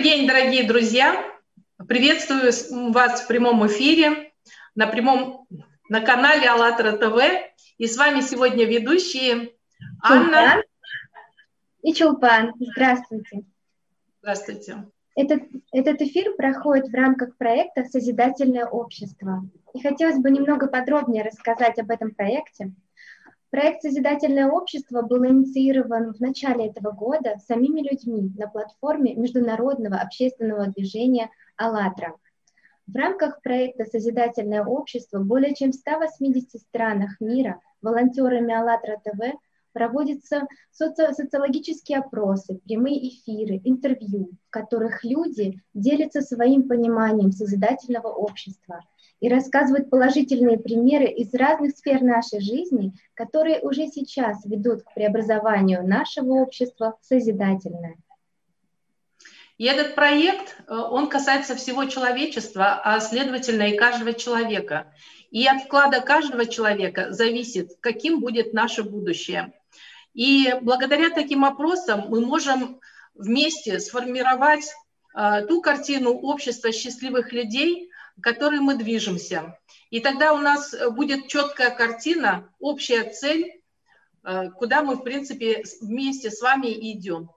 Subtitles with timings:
[0.00, 1.22] Добрый день, дорогие друзья!
[1.86, 2.50] Приветствую
[2.90, 4.32] вас в прямом эфире
[4.74, 5.46] на прямом
[5.90, 7.20] на канале АЛЛАТРА ТВ.
[7.76, 9.50] И с вами сегодня ведущие
[10.02, 10.62] Анна
[11.82, 12.54] и Чулпан.
[12.58, 13.42] Здравствуйте.
[14.22, 14.86] Здравствуйте.
[15.16, 19.42] Этот, этот эфир проходит в рамках проекта «Созидательное общество».
[19.74, 22.72] И хотелось бы немного подробнее рассказать об этом проекте–
[23.50, 30.68] Проект «Созидательное общество» был инициирован в начале этого года самими людьми на платформе международного общественного
[30.68, 32.14] движения «АЛЛАТРА».
[32.86, 39.20] В рамках проекта «Созидательное общество» более чем в 180 странах мира волонтерами «АЛЛАТРА ТВ»
[39.72, 48.84] проводятся соци социологические опросы, прямые эфиры, интервью, в которых люди делятся своим пониманием созидательного общества–
[49.20, 55.86] и рассказывают положительные примеры из разных сфер нашей жизни, которые уже сейчас ведут к преобразованию
[55.86, 57.96] нашего общества в созидательное.
[59.58, 64.90] И этот проект, э, он касается всего человечества, а следовательно и каждого человека.
[65.30, 69.52] И от вклада каждого человека зависит, каким будет наше будущее.
[70.14, 72.80] И благодаря таким опросам мы можем
[73.14, 74.64] вместе сформировать
[75.14, 77.89] э, ту картину общества счастливых людей,
[78.20, 79.58] к которой мы движемся.
[79.90, 83.60] И тогда у нас э, будет четкая картина, общая цель,
[84.22, 87.30] э, куда мы, в принципе, вместе с вами идем.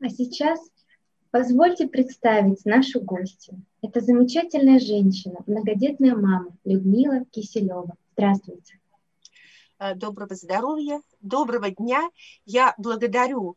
[0.00, 0.60] А сейчас
[1.30, 3.62] позвольте представить нашу гостью.
[3.82, 7.94] Это замечательная женщина, многодетная мама Людмила Киселева.
[8.12, 8.78] Здравствуйте.
[9.78, 12.08] Э, доброго здоровья, доброго дня.
[12.44, 13.56] Я благодарю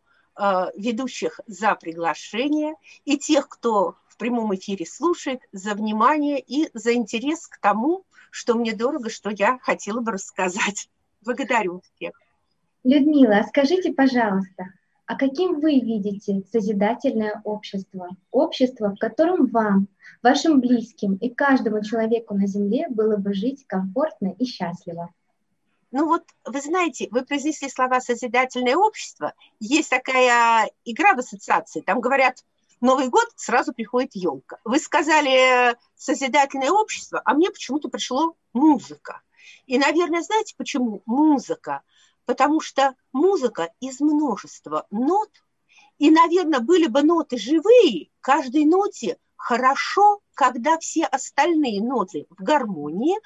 [0.78, 7.60] ведущих за приглашение и тех, кто прямом эфире слушает, за внимание и за интерес к
[7.60, 10.90] тому, что мне дорого, что я хотела бы рассказать.
[11.26, 12.12] Благодарю всех.
[12.84, 14.68] Людмила, а скажите, пожалуйста,
[15.06, 18.10] а каким вы видите созидательное общество?
[18.32, 19.88] Общество, в котором вам,
[20.22, 25.10] вашим близким и каждому человеку на Земле было бы жить комфортно и счастливо?
[25.92, 29.34] Ну вот, вы знаете, вы произнесли слова «созидательное общество».
[29.60, 32.44] Есть такая игра в ассоциации, там говорят
[32.82, 34.58] Новый год сразу приходит елка.
[34.64, 39.22] Вы сказали созидательное общество, а мне почему-то пришло музыка.
[39.66, 41.82] И, наверное, знаете, почему музыка?
[42.26, 45.30] Потому что музыка из множества нот,
[45.98, 53.18] и, наверное, были бы ноты живые, каждой ноте хорошо, когда все остальные ноты в гармонии,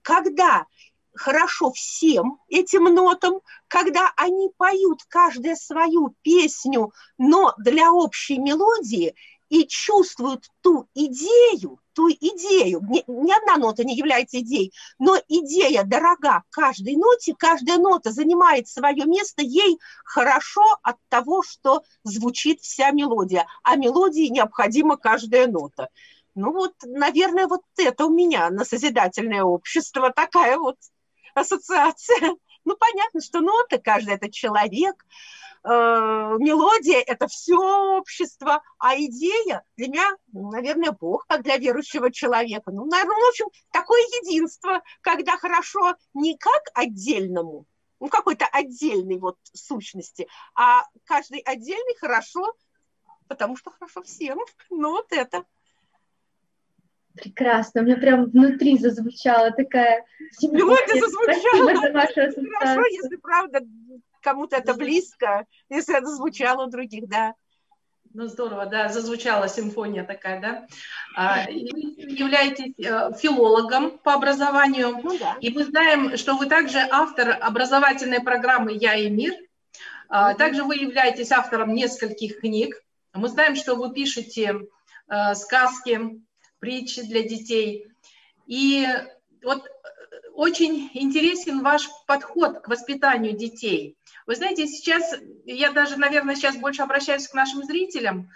[0.00, 0.66] когда
[1.14, 9.14] хорошо всем этим нотам, когда они поют каждая свою песню, но для общей мелодии
[9.52, 15.84] и чувствуют ту идею, ту идею, ни, ни одна нота не является идеей, но идея
[15.84, 22.92] дорога каждой ноте, каждая нота занимает свое место, ей хорошо от того, что звучит вся
[22.92, 25.90] мелодия, а мелодии необходима каждая нота.
[26.34, 30.76] Ну вот, наверное, вот это у меня на созидательное общество, такая вот
[31.34, 32.36] ассоциация.
[32.64, 35.04] Ну, понятно, что нота, каждый это человек,
[35.64, 37.56] э, мелодия– это все
[37.96, 42.70] общество, а идея для меня, наверное, Бог, как для верующего человека.
[42.70, 47.66] Ну, наверное, в общем, такое единство, когда хорошо не как отдельному,
[47.98, 52.54] ну, какой-то отдельной вот сущности, а каждый отдельный хорошо,
[53.26, 54.38] потому что хорошо всем.
[54.70, 55.44] Ну, вот это.
[57.14, 60.04] Прекрасно, у меня прям внутри зазвучала такая...
[60.40, 61.86] Мелодия зазвучала.
[61.86, 62.50] за вашу ассоциацию.
[62.58, 63.60] Хорошо, если правда
[64.22, 67.34] кому-то это близко, если это звучало у других, да.
[68.14, 70.66] Ну, здорово, да, зазвучала симфония такая, да.
[71.16, 75.36] А, вы являетесь э, филологом по образованию, ну, да.
[75.40, 79.34] и мы знаем, что вы также автор образовательной программы «Я и мир».
[80.08, 82.82] А, также вы являетесь автором нескольких книг.
[83.14, 84.60] Мы знаем, что вы пишете
[85.08, 86.22] э, сказки,
[86.62, 87.88] притчи для детей.
[88.46, 88.86] И
[89.42, 89.70] вот э,
[90.32, 93.96] очень интересен ваш подход к воспитанию детей.
[94.26, 95.12] Вы знаете, сейчас,
[95.44, 98.30] я даже, наверное, сейчас больше обращаюсь к нашим зрителям,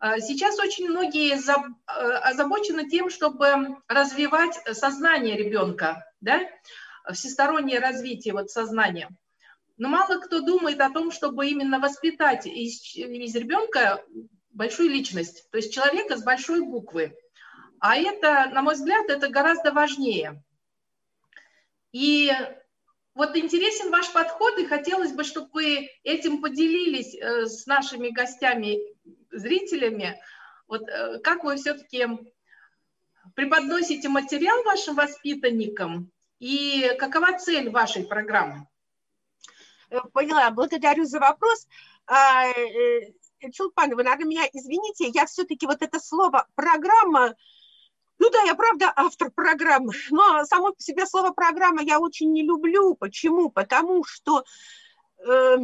[0.00, 6.40] э, Сейчас очень многие э, озабочены тем, чтобы развивать сознание ребенка, да?
[7.12, 9.08] всестороннее развитие вот сознания.
[9.76, 14.04] Но мало кто думает о том, чтобы именно воспитать из, из ребенка
[14.50, 17.16] большую личность, то есть человека с большой буквы.
[17.80, 20.42] А это, на мой взгляд, это гораздо важнее.
[21.92, 22.32] И
[23.14, 28.78] вот интересен ваш подход, и хотелось бы, чтобы вы этим поделились э, с нашими гостями,
[29.30, 30.20] зрителями.
[30.66, 32.06] Вот э, как вы все-таки
[33.34, 38.68] преподносите материал вашим воспитанникам, и какова цель вашей программы?
[40.12, 41.66] Поняла, благодарю за вопрос.
[42.06, 43.12] А, э,
[43.52, 47.34] Чулпан, вы, наверное, меня извините, я все-таки вот это слово «программа»,
[48.28, 52.42] ну да, я правда автор программы, но само по себе слово «программа» я очень не
[52.42, 52.94] люблю.
[52.94, 53.50] Почему?
[53.50, 54.44] Потому что...
[55.26, 55.56] Э,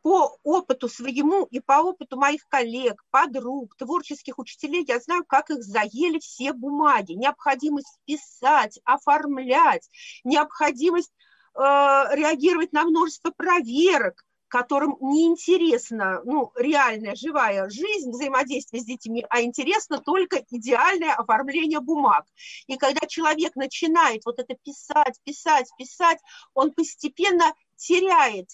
[0.00, 5.62] по опыту своему и по опыту моих коллег, подруг, творческих учителей, я знаю, как их
[5.62, 7.12] заели все бумаги.
[7.12, 9.90] Необходимость писать, оформлять,
[10.22, 11.12] необходимость
[11.54, 19.24] э, реагировать на множество проверок, которым не интересна ну, реальная живая жизнь, взаимодействие с детьми,
[19.28, 22.24] а интересно только идеальное оформление бумаг.
[22.66, 26.18] И когда человек начинает вот это писать, писать, писать,
[26.54, 28.48] он постепенно теряет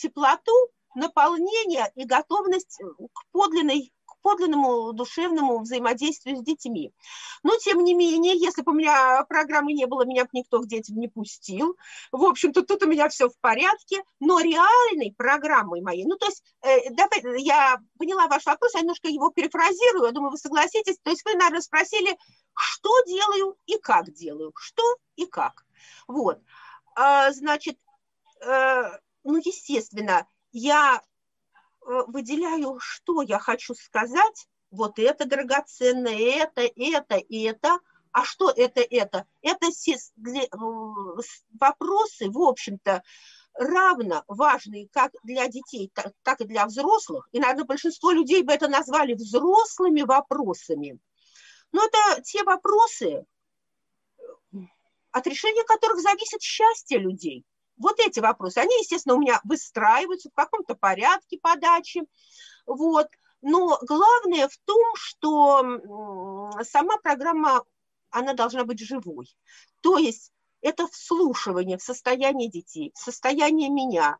[0.00, 2.78] теплоту, наполнение и готовность
[3.12, 3.92] к подлинной
[4.22, 6.92] подлинному душевному взаимодействию с детьми.
[7.42, 10.66] Но, тем не менее, если бы у меня программы не было, меня бы никто к
[10.66, 11.76] детям не пустил.
[12.12, 14.02] В общем-то, тут у меня все в порядке.
[14.20, 19.08] Но реальной программой моей, ну, то есть, э, давай, я поняла ваш вопрос, я немножко
[19.08, 20.98] его перефразирую, я думаю, вы согласитесь.
[21.02, 22.16] То есть вы, наверное, спросили,
[22.54, 24.82] что делаю и как делаю, что
[25.16, 25.64] и как.
[26.06, 26.40] Вот.
[26.94, 27.78] А, значит,
[28.42, 37.20] э, ну, естественно, я э, выделяю, что я хочу сказать, вот это драгоценное, это, это,
[37.28, 37.78] это,
[38.12, 39.26] а что это, это?
[39.42, 39.68] Это
[40.16, 40.42] для,
[41.58, 43.02] вопросы, в общем-то,
[43.54, 45.92] равно важные как для детей,
[46.22, 47.28] так и для взрослых.
[47.32, 50.98] И, наверное, большинство людей бы это назвали взрослыми вопросами.
[51.72, 53.24] Но это те вопросы,
[55.12, 57.44] от решения которых зависит счастье людей.
[57.80, 62.02] Вот эти вопросы, они, естественно, у меня выстраиваются в каком-то порядке подачи,
[62.66, 63.08] вот.
[63.40, 65.80] Но главное в том, что
[66.62, 67.64] сама программа,
[68.10, 69.34] она должна быть живой.
[69.80, 70.30] То есть
[70.60, 74.18] это вслушивание в состояние детей, в состояние меня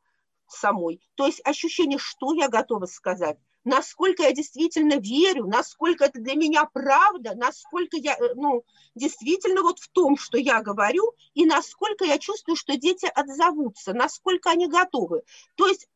[0.48, 1.06] самой.
[1.16, 6.64] То есть ощущение, что я готова сказать, насколько я действительно верю, насколько это для меня
[6.64, 8.64] правда, насколько я, э, ну,
[8.94, 14.50] действительно вот в том, что я говорю, и насколько я чувствую, что дети отзовутся, насколько
[14.50, 15.22] они готовы.
[15.56, 15.88] То есть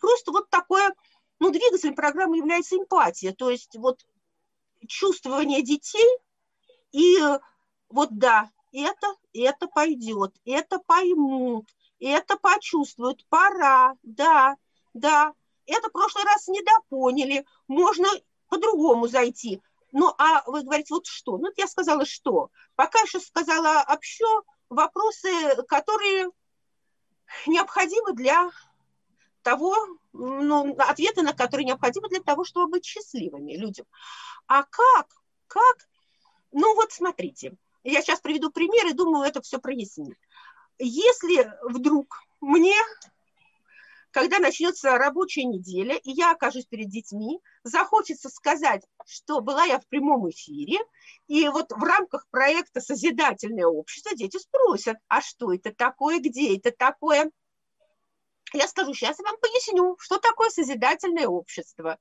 [0.00, 0.94] просто вот такое,
[1.38, 4.06] ну, двигателем программы является эмпатия, то есть вот
[4.86, 6.08] чувствование детей
[6.92, 7.18] и
[7.90, 11.68] вот да, это, это пойдет, это поймут,
[11.98, 14.56] это почувствуют, пора, да,
[14.94, 15.34] да,
[15.72, 18.08] это в прошлый раз недопоняли, можно
[18.48, 19.62] по-другому зайти.
[19.92, 21.38] Ну, а вы говорите, вот что?
[21.38, 22.50] Ну, я сказала, что.
[22.76, 24.26] Пока что сказала общо
[24.68, 25.28] вопросы,
[25.68, 26.30] которые
[27.46, 28.50] необходимы для
[29.42, 29.74] того,
[30.12, 33.86] ну, ответы на которые необходимы для того, чтобы быть счастливыми людям.
[34.46, 35.08] А как?
[35.46, 35.76] Как?
[36.52, 40.18] Ну, вот смотрите, я сейчас приведу пример и думаю, это все прояснит.
[40.78, 42.76] Если вдруг мне
[44.10, 49.86] когда начнется рабочая неделя, и я окажусь перед детьми, захочется сказать, что была я в
[49.86, 50.78] прямом эфире,
[51.28, 56.72] и вот в рамках проекта «Созидательное общество» дети спросят, а что это такое, где это
[56.72, 57.30] такое?
[58.52, 61.98] Я скажу, сейчас я вам поясню, что такое созидательное общество.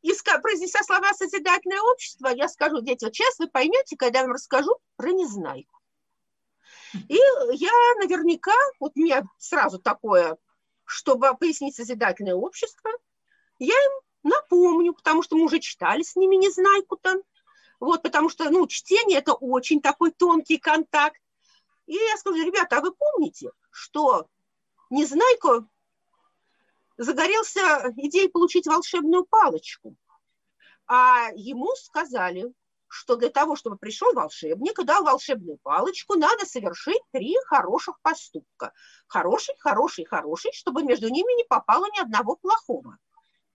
[0.00, 4.34] И произнеся слова «созидательное общество», я скажу, дети, вот сейчас вы поймете, когда я вам
[4.34, 5.78] расскажу про незнайку.
[6.94, 7.18] И
[7.52, 10.38] я наверняка, вот у меня сразу такое
[10.88, 12.90] чтобы пояснить созидательное общество,
[13.58, 13.90] я им
[14.22, 17.22] напомню, потому что мы уже читали с ними «Незнайку»-то,
[17.78, 21.20] вот, потому что, ну, чтение– это очень такой тонкий контакт.
[21.86, 24.28] И я скажу, ребята, а вы помните, что
[24.90, 25.66] Незнайко
[26.96, 29.94] загорелся идеей получить волшебную палочку,
[30.86, 32.52] а ему сказали,
[32.88, 38.72] что для того, чтобы пришел волшебник и дал волшебную палочку, надо совершить три хороших поступка.
[39.06, 42.98] Хороший, хороший, хороший, чтобы между ними не попало ни одного плохого.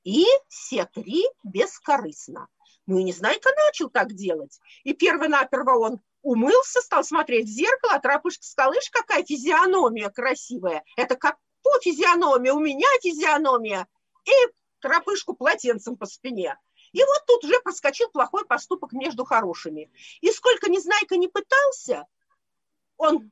[0.03, 2.47] И все три бескорыстно.
[2.85, 4.59] Ну и Незнайка начал так делать.
[4.83, 10.83] И перво-наперво он умылся, стал смотреть в зеркало, а трапышка скалыш, какая физиономия красивая.
[10.97, 13.87] Это как по физиономии, у меня физиономия.
[14.25, 14.31] И
[14.79, 16.57] трапышку полотенцем по спине.
[16.93, 19.91] И вот тут уже проскочил плохой поступок между хорошими.
[20.21, 22.05] И сколько Незнайка не пытался,
[22.97, 23.31] он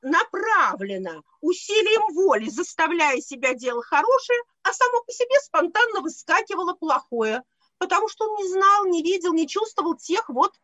[0.00, 7.42] направленно, усилием воли, заставляя себя делать хорошее, а само по себе спонтанно выскакивало плохое,
[7.78, 10.54] потому что он не знал, не видел, не чувствовал тех вот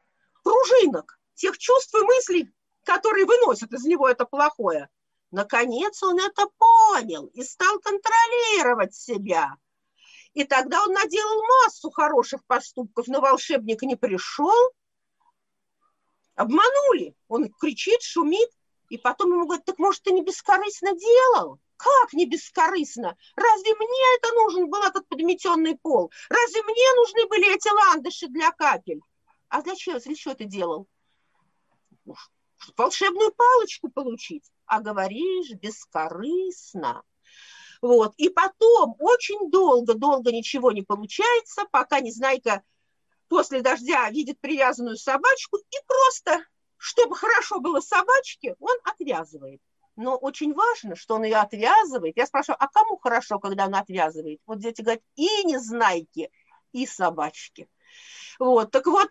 [0.45, 2.53] пружинок, тех чувств и мыслей,
[2.85, 4.89] которые выносят из него это плохое.
[5.33, 9.57] Наконец он это понял и стал контролировать себя–
[10.39, 14.73] и тогда он наделал массу хороших поступков, но волшебник не пришел.
[16.37, 17.17] Обманули.
[17.27, 18.49] Он кричит, шумит,
[18.89, 21.59] и потом ему говорят, так может, ты не бескорыстно делал?
[21.77, 23.17] Как не бескорыстно?
[23.35, 26.13] Разве мне это нужен был этот подметенный пол?
[26.29, 29.01] Разве мне нужны были эти ландыши для капель?
[29.49, 30.87] А зачем, для чего ты делал?
[32.77, 37.03] волшебную палочку получить, а говоришь бескорыстно.
[37.83, 38.15] Вот.
[38.17, 42.63] И потом очень долго-долго ничего не получается, пока Незнайка
[43.29, 46.45] после дождя видит привязанную собачку и просто,
[46.77, 49.61] чтобы хорошо было собачке, он отвязывает.
[49.97, 52.17] Но очень важно, что он ее отвязывает.
[52.17, 54.41] Я спрашиваю, а кому хорошо, когда он отвязывает?
[54.47, 56.31] Вот дети говорят, и Незнайки,
[56.73, 57.69] и собачки.
[58.39, 59.11] Вот, так вот,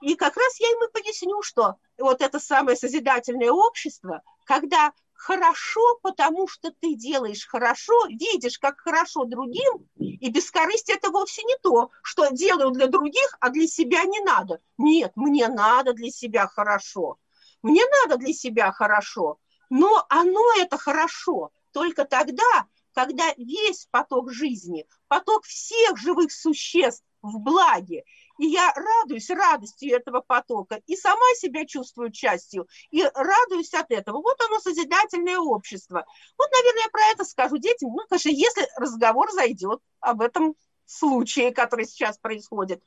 [0.00, 4.92] и как раз я им и поясню, что вот это самое созидательное общество, когда
[5.22, 11.56] хорошо, потому что ты делаешь хорошо, видишь, как хорошо другим, и бескорыстие это вовсе не
[11.62, 14.60] то, что делаю для других, а для себя не надо.
[14.78, 17.18] Нет, мне надо для себя хорошо.
[17.62, 19.38] Мне надо для себя хорошо,
[19.70, 27.38] но оно это хорошо только тогда, когда весь поток жизни, поток всех живых существ в
[27.38, 28.02] благе,
[28.42, 34.20] и я радуюсь радостью этого потока, и сама себя чувствую частью, и радуюсь от этого.
[34.20, 36.04] Вот оно, созидательное общество.
[36.36, 40.56] Вот, наверное, я про это скажу детям, ну, конечно, если разговор зайдет об этом
[40.86, 42.82] случае, который сейчас происходит.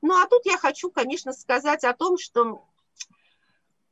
[0.00, 2.64] Ну, а тут я хочу, конечно, сказать о том, что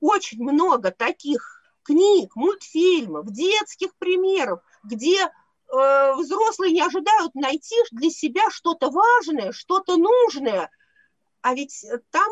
[0.00, 8.49] очень много таких книг, мультфильмов, детских примеров, где э, взрослые не ожидают найти для себя
[8.49, 10.70] что-то важное, что-то нужное–
[11.44, 12.30] а ведь э, там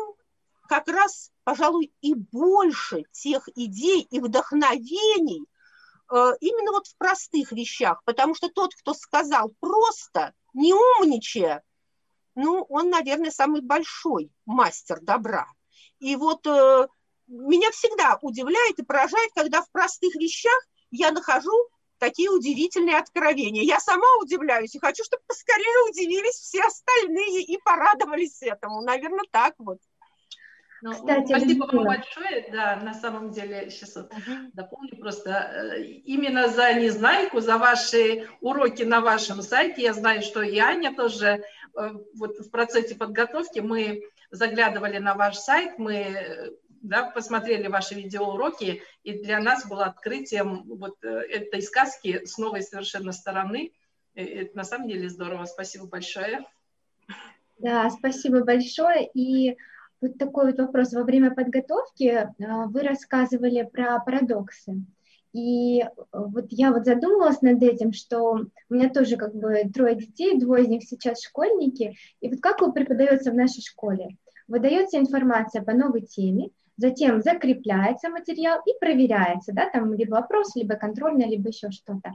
[0.67, 5.45] как раз, пожалуй, и больше тех идей и вдохновений
[6.11, 11.61] э, именно вот в простых вещах, потому что тот, кто сказал просто, не умничая,
[12.33, 15.45] ну, он, наверное, самый большой мастер добра.
[15.99, 16.87] И вот э,
[17.27, 21.69] меня всегда удивляет и поражает, когда в простых вещах я нахожу
[22.03, 23.63] такие удивительные откровения.
[23.63, 28.81] Я сама удивляюсь и хочу, чтобы поскорее удивились все остальные и порадовались этому.
[28.81, 29.77] Наверное, так вот.
[30.81, 32.49] Ну, Кстати, спасибо вам большое.
[32.51, 34.49] Да, на самом деле, сейчас вот uh-huh.
[34.51, 35.29] дополню просто.
[35.31, 40.93] Э, именно за Незнайку, за ваши уроки на вашем сайте, я знаю, что и Аня
[40.93, 46.51] тоже э, вот в процессе подготовки мы заглядывали на ваш сайт, мы э,
[46.83, 52.61] да, посмотрели ваши видеоуроки, и для нас было открытием вот э, этой сказки с новой
[52.61, 53.71] совершенно стороны.
[54.13, 55.45] Это на самом деле здорово.
[55.45, 56.45] Спасибо большое.
[57.57, 59.09] Да, спасибо большое.
[59.13, 59.57] И
[60.01, 60.91] вот такой вот вопрос.
[60.91, 64.83] Во время подготовки э, вы рассказывали про парадоксы.
[65.31, 69.95] И э, вот я вот задумалась над этим, что у меня тоже как бы трое
[69.95, 71.95] детей, двое из них сейчас школьники.
[72.19, 74.17] И вот как вы преподается в нашей школе?
[74.49, 80.75] Выдается информация по новой теме, затем закрепляется материал и проверяется, да, там либо вопрос, либо
[80.75, 82.13] контрольная, либо еще что-то.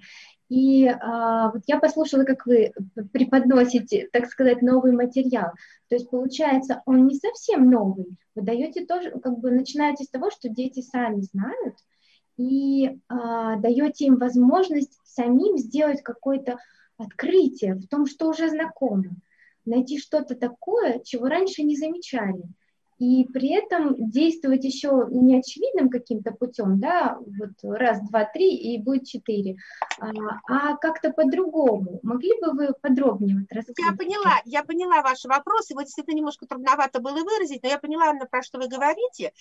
[0.48, 2.72] И а, вот я послушала, как вы
[3.12, 5.52] преподносите, так сказать, новый материал.
[5.88, 8.06] То есть получается, он не совсем новый.
[8.34, 11.76] Вы даете тоже, как бы начинаете с того, что дети сами знают,
[12.36, 16.58] и а, даете им возможность самим сделать какое-то
[16.96, 19.10] открытие в том, что уже знакомо,
[19.64, 22.42] найти что-то такое, чего раньше не замечали
[22.98, 28.82] и при этом действовать еще не очевидным каким-то путем, да, вот раз, два, три и
[28.82, 29.56] будет четыре,
[30.00, 30.10] а,
[30.48, 32.00] а как-то по-другому.
[32.02, 33.92] Могли бы вы подробнее вот рассказать?
[33.92, 38.12] Я поняла, я поняла ваш вопрос, его действительно немножко трудновато было выразить, но я поняла,
[38.30, 39.32] про что вы говорите,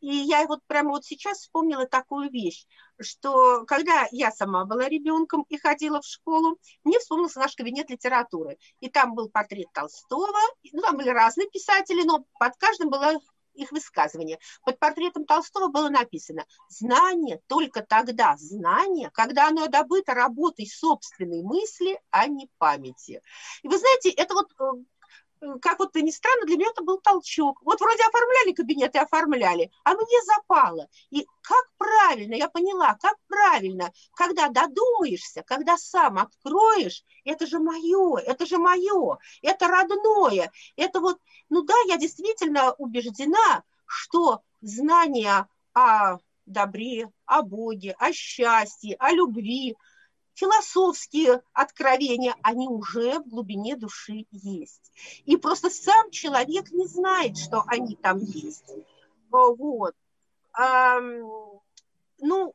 [0.00, 2.66] и я вот прямо вот сейчас вспомнила такую вещь,
[3.00, 8.58] что когда я сама была ребенком и ходила в школу, мне вспомнился наш кабинет литературы.
[8.80, 10.38] И там был портрет Толстого,
[10.72, 13.18] ну, там были разные писатели, но под каждым было
[13.54, 14.38] их высказывание.
[14.64, 22.00] Под портретом Толстого было написано «Знание только тогда знание, когда оно добыто работой собственной мысли,
[22.10, 23.22] а не памяти».
[23.62, 24.64] И вы знаете, это вот э,
[25.62, 27.60] как вот ни странно, для меня это был толчок.
[27.62, 30.88] Вот вроде оформляли кабинеты, оформляли, а мне запало.
[31.10, 38.18] И как правильно, я поняла, как правильно, когда додумаешься, когда сам откроешь, это же мое,
[38.18, 41.18] это же мое, это родное, это вот,
[41.48, 49.76] ну да, я действительно убеждена, что знание о добре, о Боге, о счастье, о любви–
[50.40, 54.90] философские откровения, они уже в глубине души есть.
[55.26, 58.64] И просто сам человек не знает, что они там есть.
[59.30, 59.94] Вот.
[62.22, 62.54] Ну,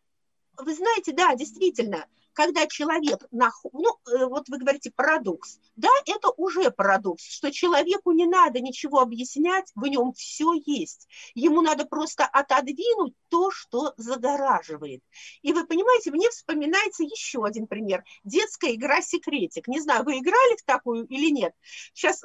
[0.58, 6.70] вы знаете, да, действительно, когда человек, ну, э, вот вы говорите парадокс, да, это уже
[6.70, 11.08] парадокс, что человеку не надо ничего объяснять, в нем все есть.
[11.34, 15.02] Ему надо просто отодвинуть то, что загораживает.
[15.42, 18.04] И вы понимаете, мне вспоминается еще один пример.
[18.26, 19.68] Детская игра «Секретик».
[19.68, 21.54] Не знаю, вы играли в такую или нет.
[21.94, 22.24] Сейчас,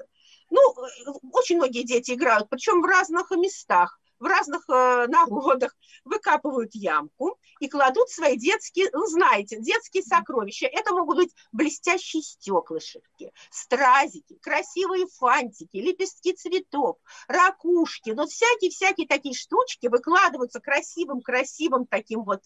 [0.50, 5.74] ну, э, очень многие дети играют, причем в разных местах в разных э, народах
[6.04, 10.66] выкапывают ямку и кладут свои детские, ну, знаете, детские сокровища.
[10.66, 16.98] Это могут быть блестящие стеклышки, стразики, красивые фантики, лепестки цветов,
[17.28, 22.42] ракушки, но всякие-всякие такие штучки выкладываются красивым-красивым таким вот,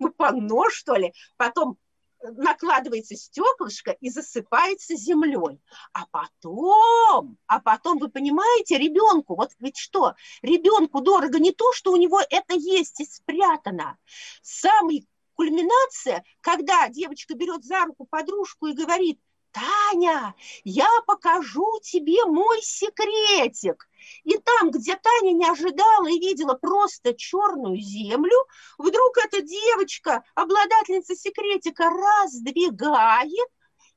[0.00, 1.78] ну, панно, что ли, потом
[2.22, 5.60] накладывается стеклышко и засыпается землей.
[5.92, 11.92] А потом, а потом, вы понимаете, ребенку, вот ведь что, ребенку дорого не то, что
[11.92, 13.98] у него это есть и спрятано.
[14.42, 19.20] Самый кульминация, когда девочка берет за руку подружку и говорит,
[19.52, 23.88] Таня, я покажу тебе мой секретик.
[24.24, 28.46] И там, где Таня не ожидала и видела просто черную землю,
[28.78, 33.48] вдруг эта девочка, обладательница секретика, раздвигает,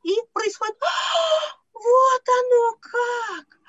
[0.04, 0.78] и происходит
[1.74, 3.62] вот оно как!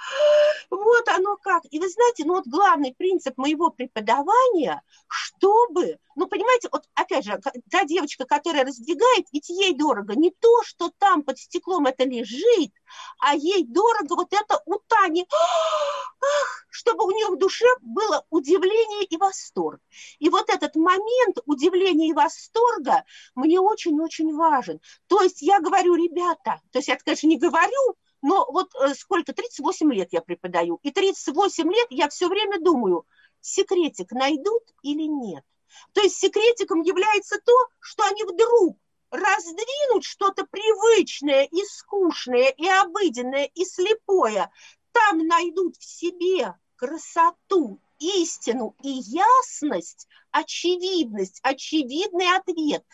[0.71, 1.63] Вот оно как.
[1.71, 7.41] И вы знаете, ну вот главный принцип моего преподавания, чтобы, ну понимаете, вот опять же,
[7.71, 12.73] та девочка, которая раздвигает, ведь ей дорого не то, что там под стеклом это лежит,
[13.19, 15.27] а ей дорого вот это у Тани,
[16.71, 19.81] чтобы у нее в душе было удивление и восторг.
[20.19, 23.05] И вот этот момент удивления и восторга
[23.35, 24.81] мне очень-очень важен.
[25.07, 29.33] То есть я говорю, ребята, то есть я, конечно, не говорю, но вот э, сколько,
[29.33, 33.05] 38 лет я преподаю, и 38 лет я все время думаю,
[33.41, 35.45] секретик найдут или нет.
[35.93, 38.79] То есть секретиком является то, что они вдруг
[39.11, 44.51] раздвинут что-то привычное и скучное, и обыденное, и слепое.
[44.93, 52.85] Там найдут в себе красоту, истину и ясность, очевидность, очевидный ответ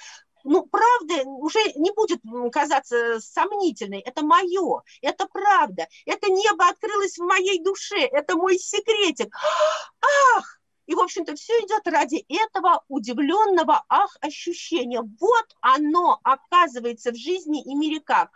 [0.44, 2.20] ну, правда уже не будет
[2.52, 4.00] казаться сомнительной.
[4.00, 5.86] Это мое, это правда.
[6.06, 9.34] Это небо открылось в моей душе, это мой секретик.
[10.36, 10.60] Ах!
[10.88, 15.02] И, в общем-то, все идет ради этого удивленного ах ощущения.
[15.20, 18.30] Вот оно оказывается в жизни и мире как.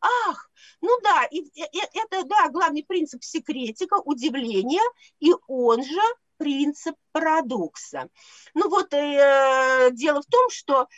[0.00, 0.50] Ах,
[0.82, 4.82] ну да, и, и, это, да, главный принцип секретика, удивления,
[5.20, 6.00] и он же
[6.36, 8.10] принцип парадокса.
[8.52, 10.88] Ну вот, э, дело в том, что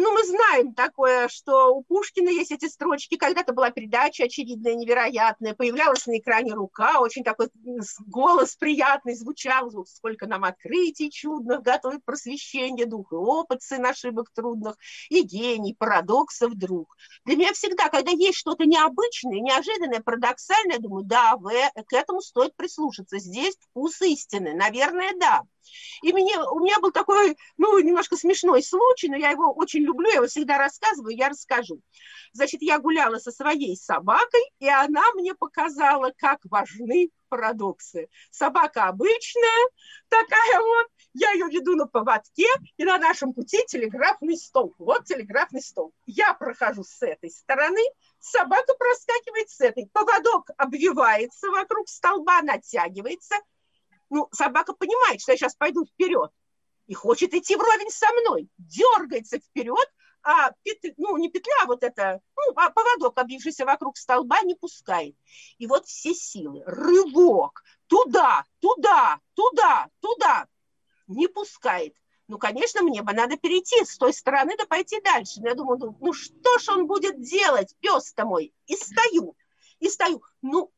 [0.00, 3.16] ну, мы знаем такое, что у Пушкина есть эти строчки.
[3.16, 5.54] Когда-то была передача очевидная, невероятная.
[5.54, 7.48] Появлялась на экране рука, очень такой
[8.06, 9.70] голос приятный звучал.
[9.86, 14.76] Сколько нам открытий чудных готовит просвещение, дух и опыт, сын ошибок трудных,
[15.08, 16.96] и гений, парадоксов друг.
[17.24, 21.54] Для меня всегда, когда есть что-то необычное, неожиданное, парадоксальное, думаю, да, вы,
[21.86, 23.18] к этому стоит прислушаться.
[23.18, 24.54] Здесь вкус истины.
[24.54, 25.42] Наверное, да.
[26.02, 30.08] И мне, у меня был такой, ну, немножко смешной случай, но я его очень люблю,
[30.08, 31.80] я его всегда рассказываю, я расскажу.
[32.32, 38.08] Значит, я гуляла со своей собакой, и она мне показала, как важны парадоксы.
[38.30, 39.68] Собака обычная,
[40.08, 42.46] такая вот, я ее веду на поводке,
[42.76, 44.74] и на нашем пути телеграфный стол.
[44.78, 45.92] Вот телеграфный стол.
[46.06, 47.82] Я прохожу с этой стороны,
[48.20, 49.88] собака проскакивает с этой.
[49.92, 53.36] Поводок обвивается вокруг столба, натягивается–
[54.14, 56.30] ну, собака понимает, что я сейчас пойду вперед
[56.86, 59.88] и хочет идти вровень со мной, дергается вперед,
[60.22, 64.54] а петля, ну, не петля, а вот это, ну, а поводок, обвившийся вокруг столба, не
[64.54, 65.16] пускает.
[65.58, 70.46] И вот все силы, рывок, туда, туда, туда, туда,
[71.08, 71.96] не пускает.
[72.28, 75.40] Ну, конечно, мне бы надо перейти с той стороны, да пойти дальше.
[75.40, 78.54] Но я думаю, ну, ну что ж он будет делать, пес-то мой?
[78.66, 79.36] И стою,
[79.80, 80.22] и стою.
[80.40, 80.72] Ну,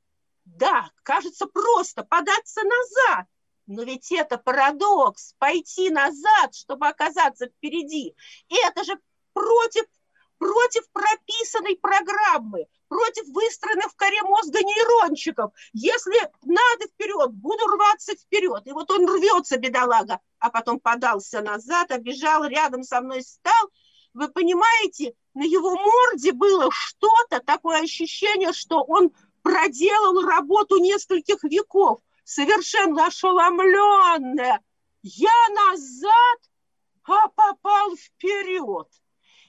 [0.46, 3.26] да, кажется просто податься назад,
[3.66, 8.14] но ведь это парадокс, пойти назад, чтобы оказаться впереди.
[8.48, 8.98] И это же
[9.32, 9.84] против,
[10.38, 15.52] против прописанной программы, против выстроенных в коре мозга нейрончиков.
[15.72, 18.62] Если надо вперед, буду рваться вперед.
[18.66, 23.70] И вот он рвется, бедолага, а потом подался назад, обежал, рядом со мной стал.
[24.14, 29.10] Вы понимаете, на его морде было что-то, такое ощущение, что он
[29.46, 34.60] проделал работу нескольких веков, совершенно ошеломленная.
[35.02, 36.38] Я назад,
[37.04, 38.88] а попал вперед.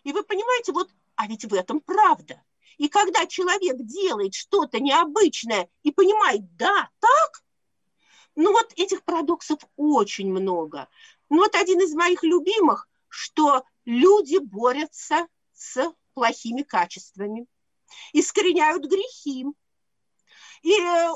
[0.03, 2.43] И вы понимаете, вот, а ведь в этом правда.
[2.77, 7.43] И когда человек делает что-то необычное и понимает, да, так,
[8.35, 10.87] ну вот этих парадоксов очень много.
[11.29, 17.47] Ну вот один из моих любимых, что люди борются с плохими качествами,
[18.13, 19.47] искореняют грехи
[20.61, 21.11] и э,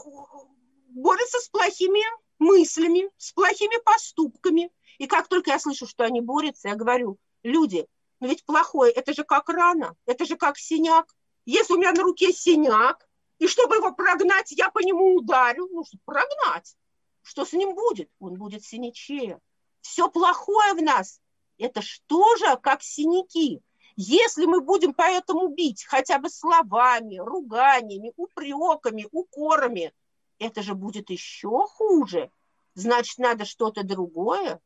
[0.89, 2.01] борются с плохими
[2.39, 4.71] мыслями, с плохими поступками.
[4.97, 7.88] И как только я слышу, что они борются, я говорю, люди,
[8.19, 11.13] но ведь плохое, это же как рана, это же как синяк.
[11.45, 13.08] Если у меня на руке синяк,
[13.39, 16.75] и чтобы его прогнать, я по нему ударю, ну, что прогнать,
[17.23, 18.10] что с ним будет?
[18.19, 19.39] Он будет синячее.
[19.82, 21.19] Все плохое в нас,
[21.58, 23.62] это что же, как синяки.
[23.95, 29.93] Если мы будем поэтому бить хотя бы словами, руганиями, упреками, укорами,
[30.39, 32.32] это же будет еще хуже.
[32.73, 34.60] Значит, надо что-то другое,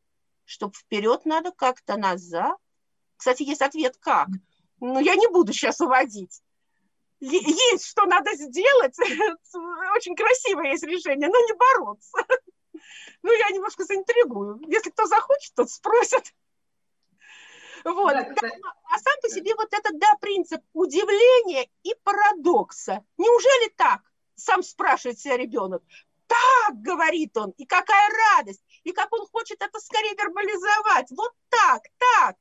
[0.44, 2.56] чтобы вперед надо как-то назад.
[3.16, 4.28] Кстати, есть ответ как.
[4.80, 6.42] Но я не буду сейчас уводить.
[7.20, 8.96] Есть, что надо сделать.
[9.96, 12.18] Очень красивое есть решение, но не бороться.
[13.22, 14.60] Ну, я немножко заинтригую.
[14.68, 16.34] Если кто захочет, тот спросит.
[17.86, 18.12] Вот.
[18.12, 18.48] Да, да,
[18.90, 23.04] а сам по себе вот этот, да, принцип удивления и парадокса.
[23.16, 24.00] Неужели так?
[24.34, 25.84] Сам спрашивает себя ребенок.
[26.26, 31.12] Так, говорит он, и какая радость, и как он хочет это скорее вербализовать.
[31.12, 32.36] Вот так, так.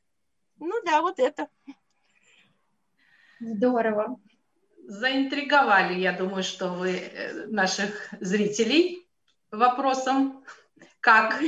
[0.58, 1.48] Ну да, вот это.
[3.40, 4.20] Здорово.
[4.88, 9.08] Заинтриговали, я думаю, что вы э, наших зрителей
[9.52, 10.44] вопросом,
[11.00, 11.40] как.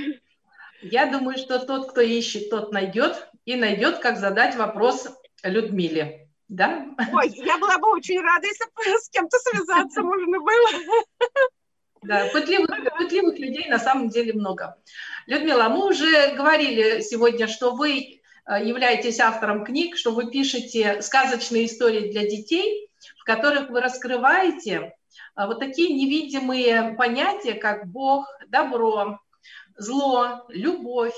[0.83, 5.07] Я думаю, что тот, кто ищет, тот найдет, и найдет, как задать вопрос
[5.41, 6.29] Людмиле.
[6.47, 6.85] Да?
[7.11, 10.69] Ой, я была бы очень рада, если бы с кем-то связаться можно было.
[12.03, 14.77] Да, пытливых, пытливых людей на самом деле много.
[15.25, 21.65] Людмила, мы уже говорили сегодня, что вы Э, являетесь автором книг, что вы пишете сказочные
[21.65, 24.73] истории для детей, в которых вы раскрываете
[25.35, 29.19] э, вот такие невидимые понятия, как Бог, добро,
[29.75, 31.15] зло, любовь.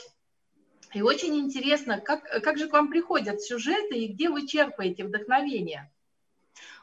[0.93, 5.91] И очень интересно, как, как же к вам приходят сюжеты и где вы черпаете вдохновение?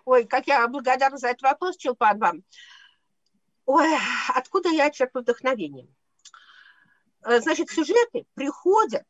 [0.05, 2.45] Ой, как я благодарна за этот вопрос, Челпан вам.
[3.65, 3.89] Ой,
[4.35, 5.89] откуда я черпаю вдохновение?
[7.25, 9.05] Э, значит, сюжеты приходят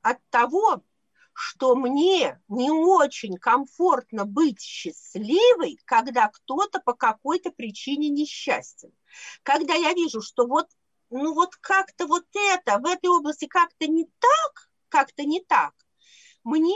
[0.00, 0.82] от того,
[1.34, 8.90] что мне не очень комфортно быть счастливой, когда кто-то по какой-то причине несчастен.
[9.42, 10.66] Когда я вижу, что вот,
[11.10, 15.74] ну вот как-то вот это в этой области как-то не так, как-то не так,
[16.44, 16.74] мне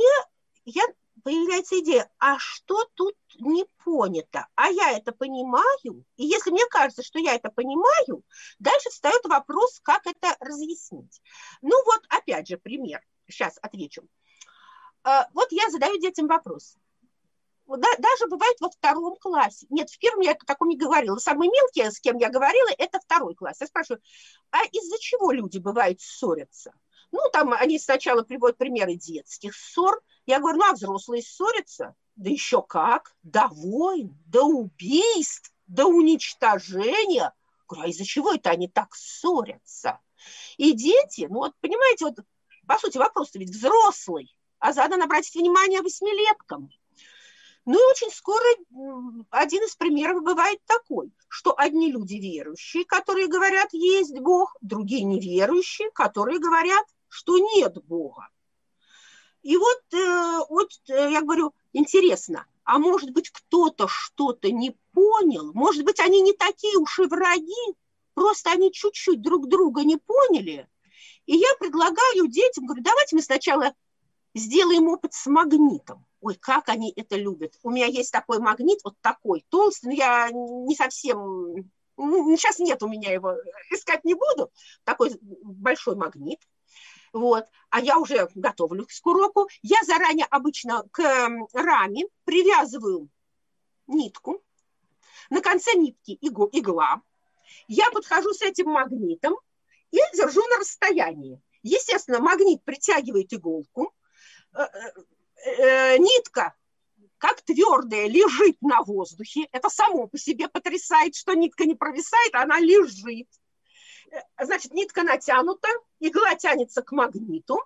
[0.64, 0.82] я,
[1.24, 4.46] появляется идея, а что тут не понято?
[4.54, 8.22] А я это понимаю, и если мне кажется, что я это понимаю,
[8.58, 11.20] дальше встает вопрос, как это разъяснить.
[11.60, 14.08] Ну вот, опять же, пример сейчас отвечу.
[15.04, 16.76] А, вот я задаю детям вопрос.
[17.76, 19.66] Даже бывает во втором классе.
[19.70, 21.16] Нет, в первом я таком не говорила.
[21.18, 23.60] Самые мелкие, с кем я говорила, это второй класс.
[23.60, 24.02] Я спрашиваю,
[24.50, 26.72] а из-за чего люди бывают ссорятся?
[27.10, 30.00] Ну, там они сначала приводят примеры детских ссор.
[30.26, 31.94] Я говорю, ну, а взрослые ссорятся?
[32.16, 37.32] Да еще как, до войн, до убийств, до уничтожения.
[37.68, 39.98] Говорю, а из-за чего это они так ссорятся?
[40.56, 42.16] И дети, ну вот понимаете, вот
[42.66, 46.70] по сути, вопрос-то ведь взрослый, а задан обратить внимание восьмилеткам.
[47.64, 48.44] Ну и очень скоро
[49.30, 55.90] один из примеров бывает такой, что одни люди верующие, которые говорят, есть Бог, другие неверующие,
[55.92, 58.28] которые говорят, что нет Бога.
[59.42, 65.52] И вот, э, вот э, я говорю, интересно, а может быть кто-то что-то не понял,
[65.52, 67.74] может быть они не такие уж и враги,
[68.14, 70.68] просто они чуть-чуть друг друга не поняли,
[71.26, 73.74] и я предлагаю детям, говорю, давайте мы сначала
[74.34, 76.04] сделаем опыт с магнитом.
[76.22, 77.58] Ой, как они это любят.
[77.62, 81.70] У меня есть такой магнит, вот такой, толстый, но я не совсем...
[81.96, 83.34] Ну, сейчас нет у меня его,
[83.70, 84.50] искать не буду.
[84.84, 86.40] Такой большой магнит.
[87.12, 87.44] Вот.
[87.70, 89.48] А я уже готовлюсь к уроку.
[89.62, 91.02] Я заранее обычно к
[91.52, 93.10] раме привязываю
[93.86, 94.42] нитку.
[95.28, 97.02] На конце нитки игла.
[97.68, 99.36] Я подхожу с этим магнитом,
[99.92, 101.40] и держу на расстоянии.
[101.62, 103.94] Естественно, магнит притягивает иголку,
[105.44, 106.54] э, э, э, нитка
[107.18, 109.46] как твердая лежит на воздухе.
[109.52, 113.28] Это само по себе потрясает, что нитка не провисает, она лежит.
[114.40, 115.68] Значит, нитка натянута,
[116.00, 117.60] игла тянется к магниту.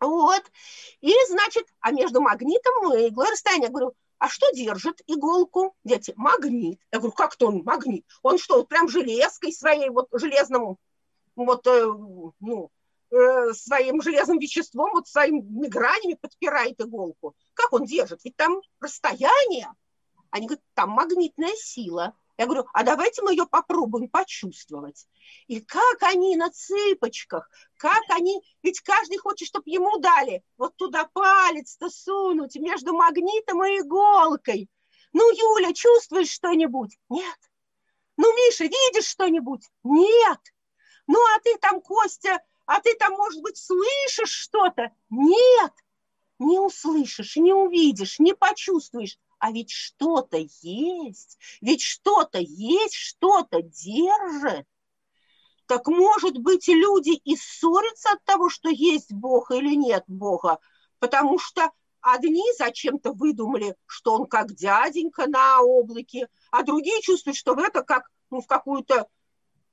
[0.00, 0.42] Вот.
[1.00, 3.66] И, значит, а между магнитом и иглой расстояние.
[3.66, 5.76] Я говорю, а что держит иголку?
[5.84, 6.80] Дети, магнит.
[6.90, 8.04] Я говорю, как-то он магнит?
[8.22, 10.76] Он что, прям железкой своей, вот железным,
[11.36, 11.84] вот, э,
[12.40, 12.70] ну,
[13.10, 17.34] э, своим железным веществом, вот своими гранями подпирает иголку?
[17.54, 18.20] Как он держит?
[18.24, 19.72] Ведь там расстояние.
[20.30, 22.14] Они говорят, там магнитная сила.
[22.38, 25.06] Я говорю, а давайте мы ее попробуем почувствовать.
[25.46, 31.06] И как они на цыпочках, как они, ведь каждый хочет, чтобы ему дали вот туда
[31.12, 34.70] палец-то сунуть между магнитом и иголкой.
[35.12, 36.96] Ну, Юля, чувствуешь что-нибудь?
[37.10, 37.38] Нет.
[38.16, 39.68] Ну, Миша, видишь что-нибудь?
[39.84, 40.40] Нет.
[41.06, 42.40] Ну, а ты там, Костя,
[42.70, 44.92] а ты там, может быть, слышишь что-то?
[45.10, 45.72] Нет.
[46.38, 54.66] Не услышишь, не увидишь, не почувствуешь а ведь что-то есть, ведь что-то есть, что-то держит.
[55.66, 60.58] Так может быть, люди и ссорятся от того, что есть Бог или нет Бога,
[60.98, 61.70] потому что
[62.02, 68.10] одни зачем-то выдумали, что он как дяденька на облаке, а другие чувствуют, что это как
[68.30, 69.08] ну, в какую-то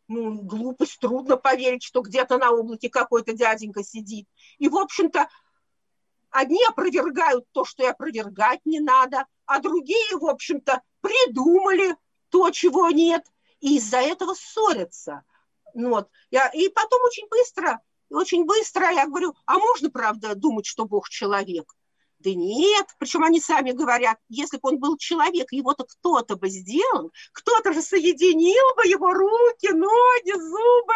[0.08, 4.28] ну, глупость, трудно поверить, что где-то на облаке какой-то дяденька сидит.
[4.58, 5.28] И, в общем-то,
[6.30, 11.96] одни опровергают то, что и опровергать не надо, а другие, в общем-то, придумали
[12.30, 13.26] то, чего нет,
[13.60, 15.24] и из-за этого ссорятся.
[15.74, 16.10] Ну вот.
[16.32, 21.10] Я, и потом очень быстро, очень быстро я говорю, а можно, правда, думать, что Бог
[21.10, 21.74] человек?
[22.19, 27.12] Да нет, причем они сами говорят, если бы он был человек, его-то кто-то бы сделал,
[27.32, 30.93] кто-то же соединил бы его руки, ноги, зубы,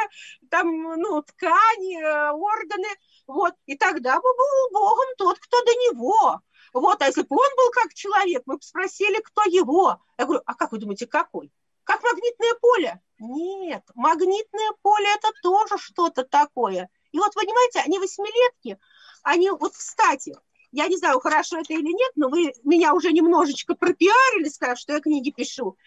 [0.50, 0.68] там,
[1.00, 2.88] ну, ткани, э, органы,
[3.28, 6.42] вот, и тогда бы был Богом тот, кто до него.
[6.74, 10.02] Вот, а если бы он был как человек, мы бы спросили, кто его.
[10.18, 11.52] Я говорю, а как вы думаете, какой?
[11.84, 13.02] Как магнитное поле?
[13.20, 16.90] Нет, магнитное поле– это тоже что-то такое.
[17.12, 18.80] И вот, понимаете, они восьмилетки,
[19.22, 20.36] они, вот, кстати,
[20.72, 24.94] я не знаю, хорошо это или нет, но вы меня уже немножечко пропиарили, сказав, что
[24.94, 25.78] я книги пишу.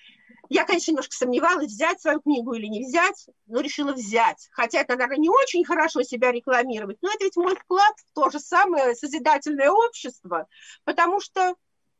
[0.50, 4.48] Я, конечно, немножко сомневалась, взять свою книгу или не взять, но решила взять.
[4.52, 8.28] Хотя это, наверное, не очень хорошо себя рекламировать, но это ведь мой вклад в то
[8.30, 10.46] же самое созидательное общество,
[10.84, 11.54] потому что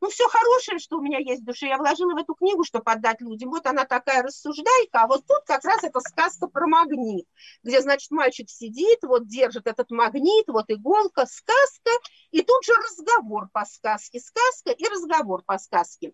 [0.05, 2.93] ну, все хорошее, что у меня есть в душе, я вложила в эту книгу, чтобы
[2.93, 3.49] отдать людям.
[3.49, 7.27] Вот она такая рассуждайка, а вот тут как раз эта сказка про магнит,
[7.63, 11.91] где, значит, мальчик сидит, вот держит этот магнит, вот иголка, сказка,
[12.33, 16.13] и тут же разговор по сказке, сказка и разговор по сказке.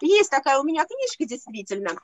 [0.00, 2.00] Есть такая у меня книжка, действительно.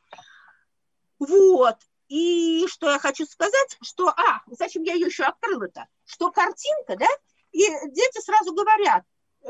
[1.21, 1.77] Вот.
[2.09, 5.87] И что я хочу сказать, что, а, зачем я ее еще открыла-то?
[6.05, 7.07] Что картинка, да,
[7.53, 9.05] и дети сразу говорят,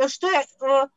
[0.09, 0.89] что э,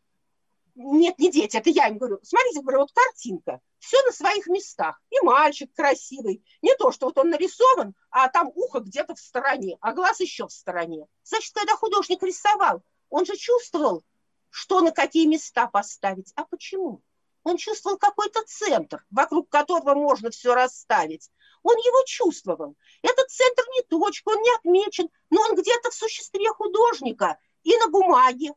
[0.76, 5.02] нет, не дети, это я им говорю, смотрите, говорю, вот картинка, все на своих местах,
[5.10, 9.78] и мальчик красивый, не то, что вот он нарисован, а там ухо где-то в стороне,
[9.82, 11.06] а глаз еще в стороне.
[11.24, 14.04] Значит, когда художник рисовал, он же чувствовал,
[14.50, 16.32] что на какие места поставить.
[16.36, 17.02] А почему?
[17.44, 21.30] Он чувствовал какой-то центр, вокруг которого можно все расставить.
[21.64, 22.76] Он его чувствовал.
[23.02, 27.88] Этот центр не точка, он не отмечен, но он где-то в существе художника и на
[27.88, 28.54] бумаге.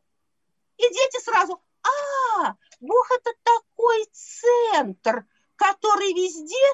[0.77, 6.65] И дети сразу, а, Бог это такой центр, который везде,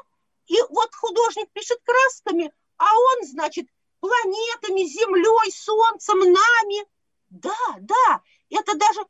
[0.47, 3.67] и вот художник пишет красками, а он, значит,
[3.99, 6.85] планетами, Землей, Солнцем, нами.
[7.29, 9.05] Да, да, это даже,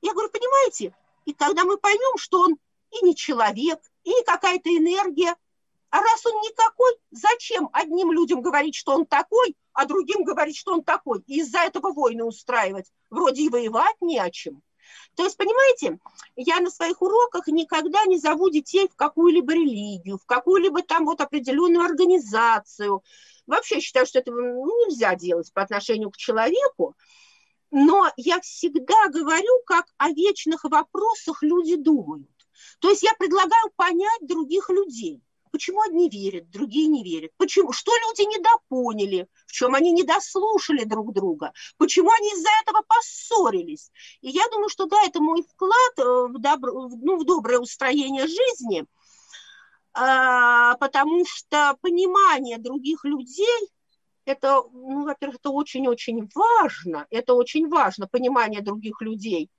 [0.00, 2.56] я говорю, понимаете, и когда мы поймем, что он
[2.92, 5.34] и не человек, и не какая-то энергия,
[5.90, 10.72] а раз он никакой, зачем одним людям говорить, что он такой, а другим говорить, что
[10.72, 12.92] он такой, и из-за этого войны устраивать?
[13.10, 14.62] Вроде и воевать не о чем.
[15.14, 15.98] То есть, понимаете,
[16.36, 21.20] я на своих уроках никогда не зову детей в какую-либо религию, в какую-либо там вот
[21.20, 23.02] определенную организацию.
[23.46, 26.94] Вообще считаю, что этого ну, нельзя делать по отношению к человеку.
[27.70, 32.30] Но я всегда говорю, как о вечных вопросах люди думают.
[32.80, 35.22] То есть я предлагаю понять других людей.
[35.56, 37.30] Почему одни верят, другие не верят?
[37.38, 37.72] Почему?
[37.72, 39.26] Что люди недопоняли?
[39.46, 41.50] В чем они недослушали друг друга?
[41.78, 43.90] Почему они из-за этого поссорились?
[44.20, 48.26] И я думаю, что да, это мой вклад э, в, добро, ну, в доброе устроение
[48.26, 48.84] жизни,
[49.94, 53.70] а, потому что понимание других людей
[54.26, 59.50] это, ну, во-первых, это очень-очень важно, это очень важно, понимание других людей.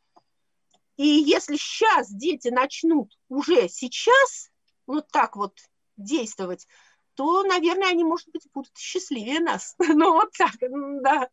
[0.97, 4.51] И если сейчас дети начнут уже сейчас
[4.85, 5.53] вот так вот
[5.97, 6.67] действовать,
[7.15, 9.75] то, наверное, они, может быть, будут счастливее нас.
[9.87, 11.29] Ну, вот так, да.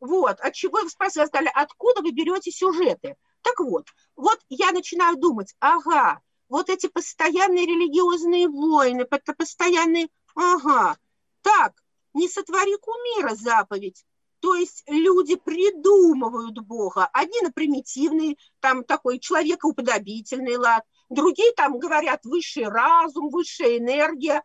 [0.00, 3.16] Вот, от чего вы спросили, сказали, откуда вы берете сюжеты?
[3.42, 10.96] Так вот, вот я начинаю думать, ага, вот эти постоянные религиозные войны, постоянные, ага,
[11.42, 11.72] так,
[12.14, 14.04] не сотвори кумира заповедь,
[14.40, 17.08] то есть люди придумывают Бога.
[17.12, 24.42] Одни на примитивный, там такой человекоуподобительный лад, другие там говорят высший разум, высшая энергия.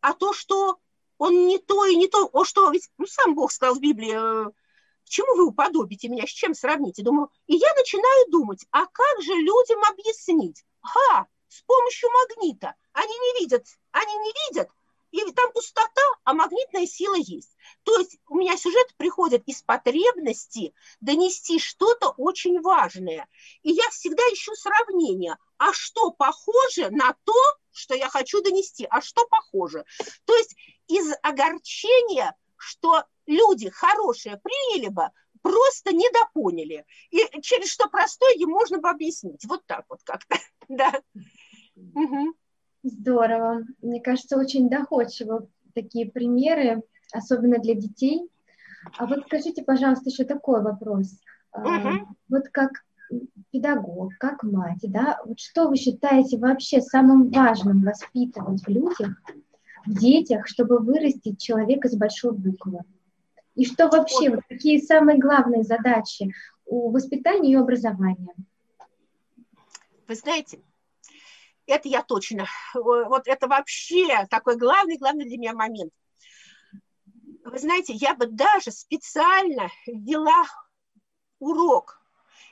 [0.00, 0.78] А то, что
[1.18, 4.12] он не то и не то, о что, ведь ну, сам Бог сказал в Библии,
[4.14, 4.50] э,
[5.04, 7.02] чему вы уподобите меня, с чем сравните?
[7.02, 10.64] Думаю, и я начинаю думать, а как же людям объяснить?
[10.80, 12.74] Ха, с помощью магнита.
[12.92, 14.68] Они не видят, они не видят,
[15.10, 17.56] и там пустота, а магнитная сила есть.
[17.84, 23.26] То есть у меня сюжет приходит из потребности донести что-то очень важное.
[23.62, 25.36] И я всегда ищу сравнение.
[25.56, 27.34] А что похоже на то,
[27.72, 28.86] что я хочу донести?
[28.90, 29.84] А что похоже?
[30.24, 30.54] То есть
[30.88, 35.10] из огорчения, что люди хорошие приняли бы,
[35.42, 36.84] просто недопоняли.
[37.10, 39.44] И через что простое им можно бы объяснить.
[39.46, 41.02] Вот так вот как-то, да.
[41.76, 42.34] Угу.
[42.82, 43.64] Здорово.
[43.82, 48.28] Мне кажется, очень доходчиво такие примеры, особенно для детей.
[48.96, 51.18] А вот скажите, пожалуйста, еще такой вопрос.
[51.54, 52.16] Угу.
[52.28, 52.70] Вот как
[53.50, 59.22] педагог, как мать, да, вот что вы считаете вообще самым важным воспитывать в людях,
[59.86, 62.80] в детях, чтобы вырастить человека с большой буквы?
[63.54, 66.32] И что вообще, вот какие самые главные задачи
[66.66, 68.34] у воспитания и образования?
[70.06, 70.60] Вы знаете,
[71.68, 72.46] это я точно.
[72.74, 75.92] Вот это вообще такой главный, главный для меня момент.
[77.44, 80.46] Вы знаете, я бы даже специально ввела
[81.38, 82.00] урок,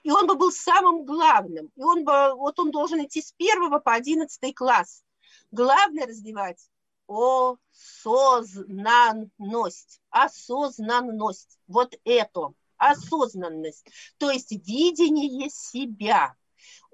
[0.03, 1.71] и он бы был самым главным.
[1.77, 5.03] И он бы, вот он должен идти с первого по одиннадцатый класс.
[5.51, 6.69] Главное развивать
[7.09, 16.37] осознанность, осознанность, вот это, осознанность, то есть видение себя–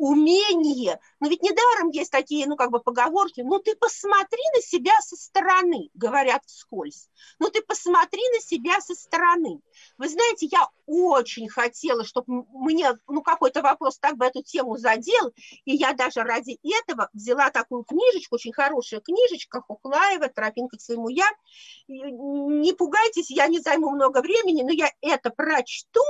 [0.03, 5.01] умение, но ведь недаром есть такие, ну, как бы поговорки, ну, ты посмотри на себя
[5.01, 9.61] со стороны, говорят вскользь, ну, ты посмотри на себя со стороны.
[9.99, 15.33] Вы знаете, я очень хотела, чтобы мне, ну, какой-то вопрос так бы эту тему задел,
[15.65, 21.11] и я даже ради этого взяла такую книжечку, очень хорошая книжечка Хуклаева «Тропинка к своему
[21.11, 21.29] я».
[21.87, 26.03] Не пугайтесь, я не займу много времени, но я это прочту,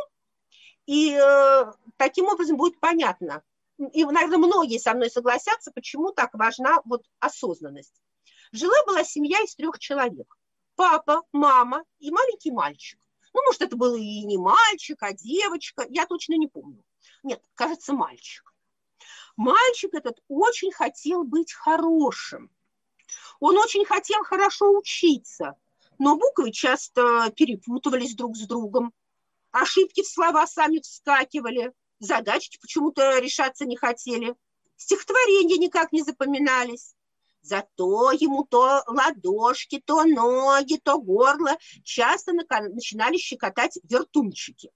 [0.87, 3.43] и э, таким образом будет понятно,
[3.79, 8.01] и, наверное, многие со мной согласятся, почему так важна вот осознанность.
[8.53, 10.37] Жила-была семья из трех человек.
[10.77, 12.99] Папа, мама и маленький мальчик.
[13.35, 16.85] Ну, может, это был и не мальчик, а девочка, я точно не помню.
[17.23, 18.53] Нет, кажется, мальчик.
[19.37, 22.51] Мальчик этот очень хотел быть хорошим.
[23.41, 25.57] Он очень хотел хорошо учиться,
[25.99, 28.93] но буквы часто перепутывались друг с другом.
[29.51, 31.73] Ошибки в слова сами вскакивали
[32.03, 34.35] задачки почему-то решаться не хотели,
[34.77, 36.95] стихотворения никак не запоминались.
[37.41, 44.71] Зато ему то ладошки, то ноги, то горло часто начинали щекотать вертунчики.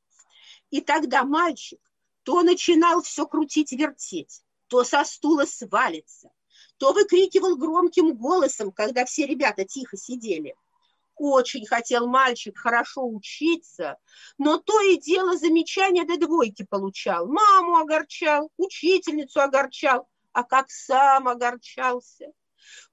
[0.70, 1.80] И тогда мальчик
[2.24, 6.28] то начинал все крутить, вертеть, то со стула свалится,
[6.76, 10.56] то выкрикивал громким голосом, когда все ребята тихо сидели–
[11.16, 13.96] очень хотел мальчик хорошо учиться,
[14.38, 17.26] но то и дело замечания до двойки получал.
[17.26, 22.26] Маму огорчал, учительницу огорчал, а как сам огорчался.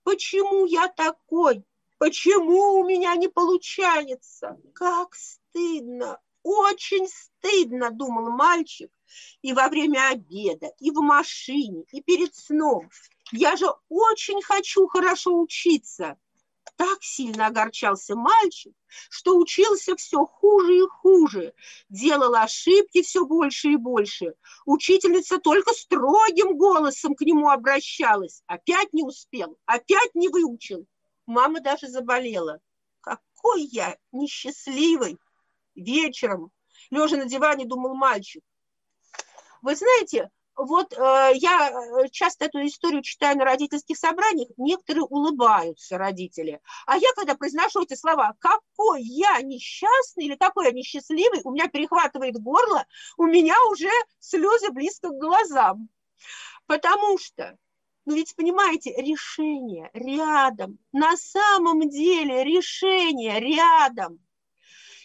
[0.03, 1.63] Почему я такой?
[1.97, 4.57] Почему у меня не получается?
[4.73, 8.91] Как стыдно, очень стыдно, думал мальчик,
[9.41, 12.89] и во время обеда, и в машине, и перед сном.
[13.31, 16.17] Я же очень хочу хорошо учиться,
[16.76, 18.73] так сильно огорчался мальчик,
[19.10, 21.54] что учился все хуже и хуже,
[21.89, 24.36] делал ошибки все больше и больше.
[24.65, 28.43] Учительница только строгим голосом к нему обращалась.
[28.47, 30.86] Опять не успел, опять не выучил.
[31.26, 32.60] Мама даже заболела.
[33.02, 35.17] Какой я несчастливый!
[35.76, 36.52] Вечером,
[36.91, 38.43] лежа на диване, думал мальчик.
[39.62, 45.97] Вы знаете, вот э, я э, часто эту историю читаю на родительских собраниях, некоторые улыбаются,
[45.97, 46.61] родители.
[46.85, 51.67] А я, когда произношу эти слова, какой я несчастный или какой я несчастливый, у меня
[51.67, 52.85] перехватывает горло,
[53.17, 53.89] у меня уже
[54.19, 55.89] слезы близко к глазам.
[56.67, 57.57] Потому что,
[58.05, 64.19] ну ведь понимаете, решение рядом, на самом деле решение рядом.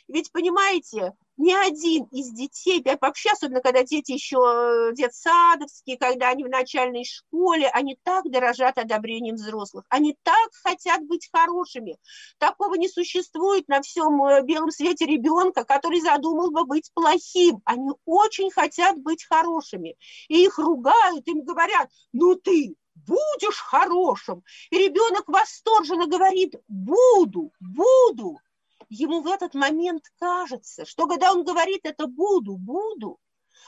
[0.09, 6.45] Ведь понимаете, ни один из детей, вообще, особенно когда дети еще э, детсадовские, когда они
[6.45, 11.97] в начальной школе, они так дорожат одобрением взрослых, они так хотят быть хорошими.
[12.39, 17.63] Такого не существует на всем э, белом свете ребенка, который задумал бы быть плохим.
[17.65, 19.97] Они очень хотят быть хорошими.
[20.29, 24.43] И их ругают, им говорят, ну ты будешь хорошим.
[24.71, 28.41] И ребенок восторженно говорит, буду, буду
[28.89, 33.19] ему в этот момент кажется, что когда он говорит это «буду, буду»,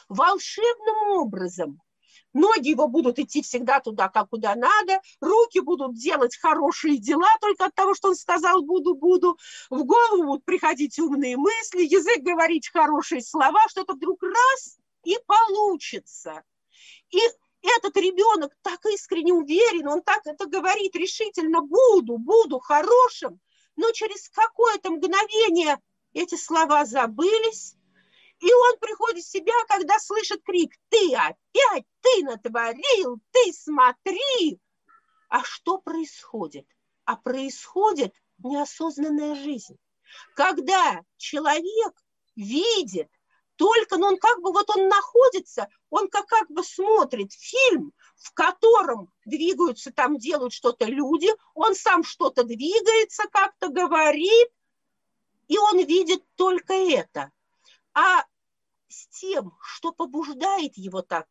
[0.08, 1.80] волшебным образом
[2.32, 7.66] ноги его будут идти всегда туда, как куда надо, руки будут делать хорошие дела только
[7.66, 9.36] от того, что он сказал «буду, буду»,
[9.68, 16.42] в голову будут приходить умные мысли, язык говорить хорошие слова, что-то вдруг раз и получится.
[17.10, 17.18] И
[17.62, 23.40] этот ребенок так искренне уверен, он так это говорит решительно, буду, буду хорошим,
[23.76, 25.78] но через какое-то мгновение
[26.12, 27.76] эти слова забылись,
[28.40, 34.58] и он приходит в себя, когда слышит крик «Ты опять, ты натворил, ты смотри!»
[35.28, 36.66] А что происходит?
[37.04, 39.78] А происходит неосознанная жизнь.
[40.34, 41.94] Когда человек
[42.34, 43.08] видит
[43.60, 47.92] только, но ну, он как бы вот он находится, он как, как бы смотрит фильм,
[48.16, 54.48] в котором двигаются, там делают что-то люди, он сам что-то двигается, как-то говорит,
[55.46, 57.30] и он видит только это.
[57.92, 58.24] А
[58.88, 61.26] с тем, что побуждает его так,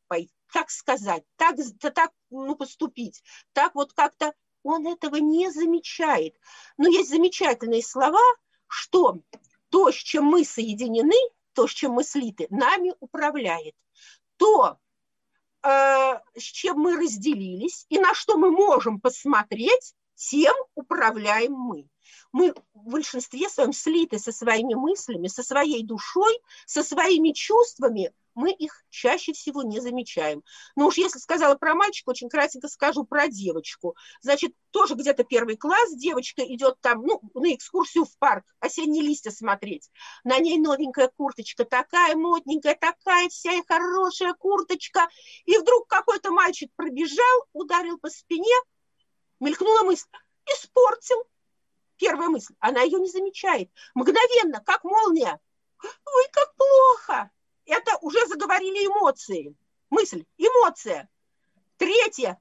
[0.53, 1.55] так сказать, так,
[1.95, 3.23] так ну, поступить,
[3.53, 6.35] так вот как-то он этого не замечает.
[6.77, 8.21] Но есть замечательные слова,
[8.67, 9.17] что
[9.69, 11.17] то, с чем мы соединены,
[11.59, 13.75] то, с чем мы слиты, нами управляет.
[14.37, 14.77] То,
[15.61, 21.89] э, с чем мы разделились и на что мы можем посмотреть, тем управляем мы.
[22.31, 28.51] Мы в большинстве своем слиты со своими мыслями, со своей душой, со своими чувствами, мы
[28.53, 30.43] их чаще всего не замечаем.
[30.77, 33.97] Но уж если сказала про мальчика, очень кратенько скажу про девочку.
[34.21, 39.31] Значит, тоже где-то первый класс, девочка идет там, ну, на экскурсию в парк, осенние листья
[39.31, 39.91] смотреть.
[40.23, 45.09] На ней новенькая курточка, такая модненькая, такая вся и хорошая курточка.
[45.43, 48.55] И вдруг какой-то мальчик пробежал, ударил по спине,
[49.41, 50.07] мелькнула мысль,
[50.45, 51.25] испортил.
[51.97, 53.69] Первая мысль, она ее не замечает.
[53.95, 55.41] Мгновенно, как молния.
[55.83, 57.31] Ой, как плохо!
[57.69, 59.55] Это уже заговорили эмоции.
[59.89, 61.09] Мысль, эмоция.
[61.77, 62.39] Третье,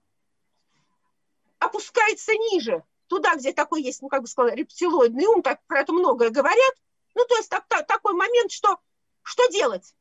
[1.59, 5.93] опускается ниже, туда, где такой есть, ну, как бы сказала, рептилоидный ум, так про это
[5.93, 6.74] многое говорят.
[7.14, 8.79] Ну, то есть так, так, такой момент, что
[9.22, 9.95] что делать?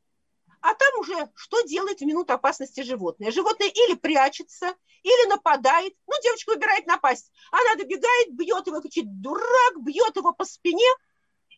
[0.62, 3.32] А там уже что делать в минуту опасности животное?
[3.32, 4.74] Животное или прячется,
[5.04, 5.94] или нападает.
[6.08, 7.32] Ну, девочка выбирает напасть.
[7.52, 10.88] Она добегает, бьет его, кричит, дурак, бьет его по спине–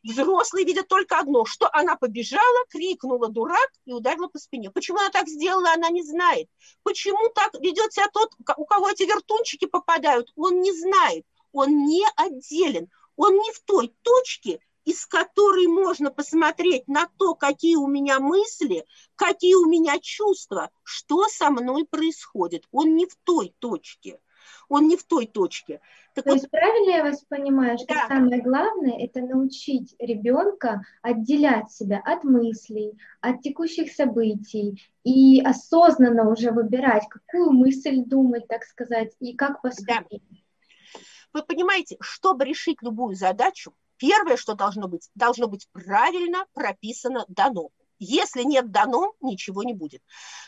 [0.03, 4.71] Взрослые видят только одно, что она побежала, крикнула «дурак» и ударила по спине.
[4.71, 6.47] Почему она так сделала, она не знает.
[6.83, 11.25] Почему так ведет себя тот, у кого эти вертунчики попадают, он не знает.
[11.51, 12.89] Он не отделен.
[13.17, 18.85] Он не в той точке, из которой можно посмотреть на то, какие у меня мысли,
[19.15, 22.65] какие у меня чувства, что со мной происходит.
[22.71, 24.19] Он не в той точке
[24.67, 25.81] он не в той точке.
[26.15, 28.07] Так То вот, есть правильно я вас понимаю, что да.
[28.07, 36.51] самое главное это научить ребенка отделять себя от мыслей, от текущих событий и осознанно уже
[36.51, 40.23] выбирать, какую мысль думать, так сказать, и как поступить.
[40.29, 40.37] Да.
[41.33, 47.69] Вы понимаете, чтобы решить любую задачу, первое, что должно быть, должно быть правильно прописано дано.
[47.99, 50.01] Если нет дано, ничего не будет.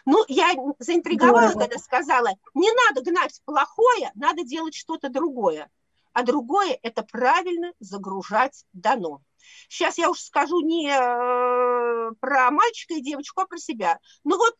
[0.06, 5.70] Ну, я заинтриговала, когда сказала, не надо гнать плохое, надо делать что-то другое.
[6.14, 9.22] А другое– это правильно загружать дано.
[9.70, 14.00] Сейчас я уж скажу не э, про мальчика и девочку, а про себя.
[14.24, 14.56] Ну вот,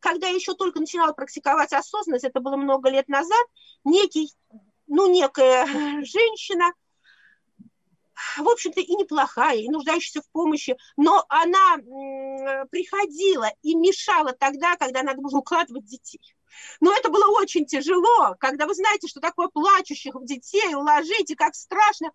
[0.00, 3.46] когда я еще только начинала практиковать осознанность, это было много лет назад,
[3.84, 4.32] некий,
[4.86, 5.64] ну, некая
[6.04, 6.72] женщина
[8.38, 11.76] в общем-то, и неплохая, и нуждающаяся в помощи, но она
[12.70, 16.20] приходила и мешала тогда, когда надо было укладывать детей.
[16.80, 21.54] Но это было очень тяжело, когда вы знаете, что такое плачущих детей уложить, и как
[21.54, 22.10] страшно.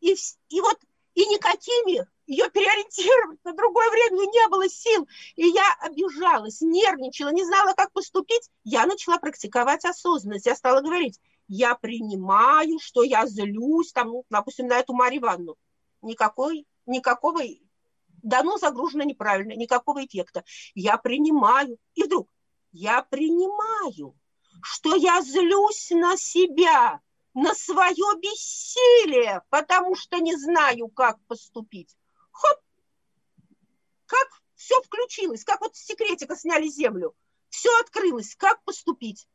[0.00, 0.14] И,
[0.48, 0.78] и вот
[1.14, 5.06] и никакими ее переориентировать на другое время не было сил.
[5.36, 8.48] И я обижалась, нервничала, не знала, как поступить.
[8.64, 10.46] Я начала практиковать осознанность.
[10.46, 11.20] Я стала говорить,
[11.54, 15.56] я принимаю, что я злюсь, там, ну, допустим, на эту Марию Ивановну.
[16.00, 17.42] Никакой, никакого,
[18.22, 20.44] дано загружено неправильно, никакого эффекта.
[20.74, 21.76] Я принимаю.
[21.94, 22.30] И вдруг
[22.72, 24.18] я принимаю,
[24.62, 27.02] что я злюсь на себя,
[27.34, 31.94] на свое бессилие, потому что не знаю, как поступить.
[32.30, 32.60] Хоп!
[34.06, 37.14] Как все включилось, как вот с секретика сняли землю.
[37.50, 39.28] Все открылось, как поступить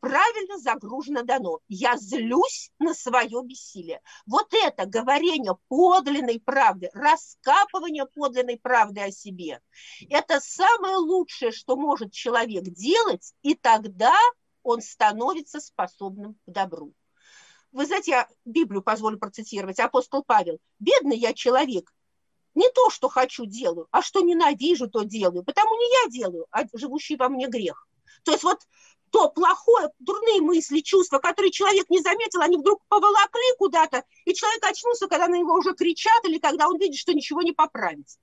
[0.00, 1.60] правильно загружено дано.
[1.68, 4.00] Я злюсь на свое бессилие.
[4.26, 9.60] Вот это говорение подлинной правды, раскапывание подлинной правды о себе,
[10.08, 14.14] это самое лучшее, что может человек делать, и тогда
[14.62, 16.92] он становится способным к добру.
[17.72, 20.58] Вы знаете, я Библию позволю процитировать, апостол Павел.
[20.80, 21.92] «Бедный я человек,
[22.54, 25.44] не то, что хочу, делаю, а что ненавижу, то делаю.
[25.44, 27.86] Потому не я делаю, а живущий во мне грех».
[28.24, 28.60] То есть вот
[29.10, 34.64] то плохое, дурные мысли, чувства, которые человек не заметил, они вдруг поволокли куда-то, и человек
[34.64, 38.18] очнулся, когда на него уже кричат, или когда он видит, что ничего не поправить.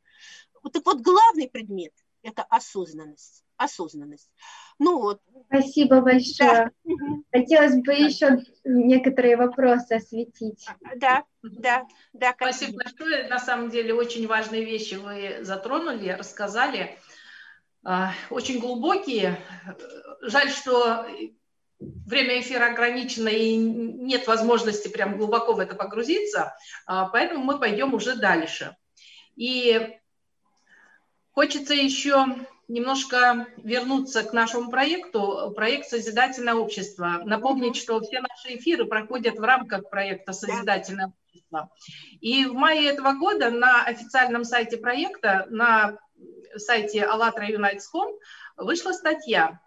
[0.71, 1.93] Так вот, главный предмет
[2.27, 3.43] это осознанность.
[3.57, 4.29] Осознанность.
[4.77, 5.21] Ну вот.
[5.47, 6.71] Спасибо большое.
[6.83, 6.93] Да.
[7.31, 10.67] Хотелось бы еще некоторые вопросы осветить.
[10.97, 12.35] Да, да, да.
[12.35, 13.27] Спасибо большое.
[13.29, 16.99] На самом деле очень важные вещи вы затронули, рассказали.
[17.89, 19.39] А, очень глубокие.
[20.19, 21.05] Жаль, что
[21.79, 26.53] время эфира ограничено и нет возможности прям глубоко в это погрузиться,
[26.85, 28.75] а, поэтому мы пойдем уже дальше.
[29.37, 29.97] И
[31.31, 32.25] хочется еще
[32.67, 37.21] немножко вернуться к нашему проекту, проект «Созидательное общество».
[37.23, 41.71] Напомнить, что все наши эфиры проходят в рамках проекта «Созидательное общество».
[42.19, 45.97] И в мае этого года на официальном сайте проекта, на
[46.55, 48.11] сайте Юнайтском,
[48.55, 49.59] вышла статья.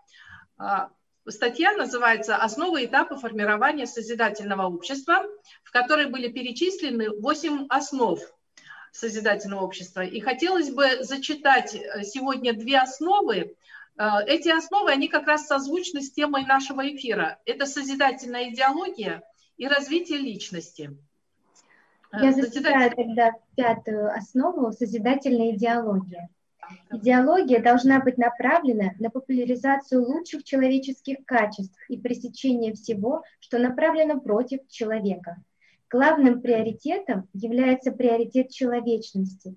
[0.59, 0.91] А,
[1.29, 5.25] статья называется «Основы и этапы формирования созидательного общества»,
[5.63, 8.21] в которой были перечислены 8 основ
[8.93, 10.03] созидательного общества.
[10.03, 13.57] И хотелось бы зачитать э, сегодня две основы.
[13.97, 17.39] Э, эти основы, они как раз созвучны с темой нашего эфира.
[17.45, 19.23] Это созидательная идеология
[19.57, 20.97] и развитие личности.
[22.13, 26.29] Э, Я зачитаю тогда пятую основу– созидательная идеология.
[26.91, 34.67] Идеология должна быть направлена на популяризацию лучших человеческих качеств и пресечение всего, что направлено против
[34.69, 35.37] человека–
[35.91, 39.57] Главным приоритетом является приоритет человечности,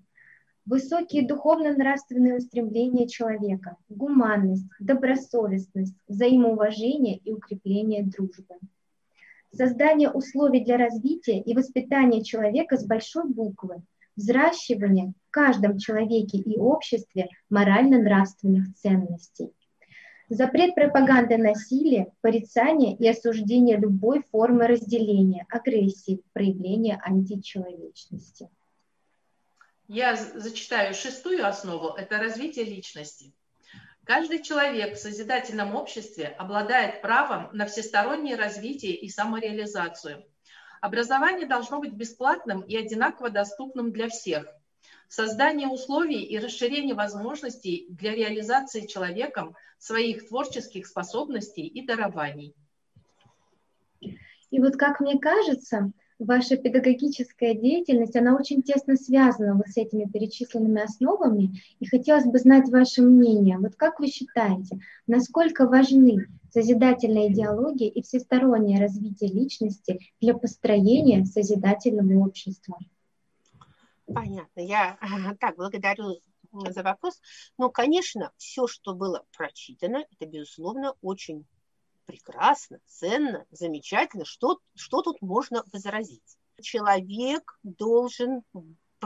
[0.65, 8.55] высокие духовно-нравственные устремления человека, гуманность, добросовестность, взаимоуважение и укрепление дружбы.
[9.51, 13.83] Создание условий для развития и воспитания человека с большой буквы,
[14.15, 19.53] взращивание в каждом человеке и обществе морально-нравственных ценностей.
[20.29, 28.49] Запрет пропаганды насилия, порицания и осуждения любой формы разделения, агрессии, проявления античеловечности.
[29.87, 33.33] Я зачитаю шестую основу– это развитие личности.
[34.05, 40.25] Каждый человек в созидательном обществе обладает правом на всестороннее развитие и самореализацию.
[40.83, 44.53] Образование должно быть бесплатным и одинаково доступным для всех–
[45.07, 52.53] создание условий и расширение возможностей для реализации человеком своих творческих способностей и дарований.
[54.51, 60.03] И вот как мне кажется, ваша педагогическая деятельность, она очень тесно связана вот с этими
[60.03, 63.57] перечисленными основами, и хотелось бы знать ваше мнение.
[63.57, 72.25] Вот как вы считаете, насколько важны созидательная идеология и всестороннее развитие личности для построения созидательного
[72.25, 72.77] общества?
[74.05, 74.59] Понятно.
[74.59, 74.99] Я
[75.39, 76.19] так благодарю
[76.51, 77.19] за вопрос.
[77.57, 81.45] Ну, конечно, все, что было прочитано, это, безусловно, очень
[82.05, 84.23] прекрасно, ценно, замечательно.
[84.23, 86.37] Что, что тут можно возразить?
[86.61, 88.43] Человек должен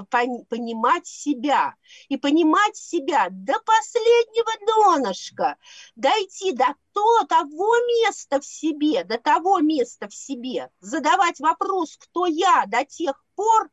[0.05, 1.75] понимать себя.
[2.09, 5.57] И понимать себя до последнего донышка,
[5.95, 12.25] дойти до то, того места в себе, до того места в себе, задавать вопрос, кто
[12.25, 13.69] я до тех пор,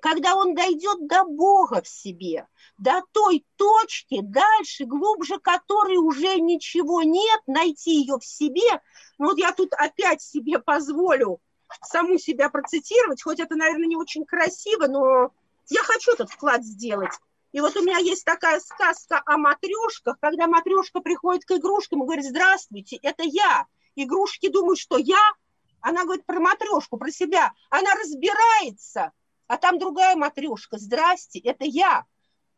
[0.00, 2.46] когда он дойдет до Бога в себе,
[2.78, 8.80] до той точки, дальше, глубже которой уже ничего нет, найти ее в себе.
[9.18, 11.40] Ну вот я тут опять себе позволю
[11.82, 15.30] саму себя процитировать, хоть это, наверное, не очень красиво, но
[15.68, 17.12] я хочу этот вклад сделать.
[17.52, 22.04] И вот у меня есть такая сказка о матрешках, когда матрешка приходит к игрушкам и
[22.04, 23.66] говорит, здравствуйте, это я.
[23.94, 25.32] Игрушки думают, что я,
[25.80, 27.52] она говорит про матрешку, про себя.
[27.70, 29.12] Она разбирается,
[29.46, 30.78] а там другая матрешка.
[30.78, 32.04] Здрасте, это я.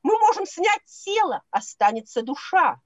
[0.03, 2.81] Мы можем снять тело, останется душа.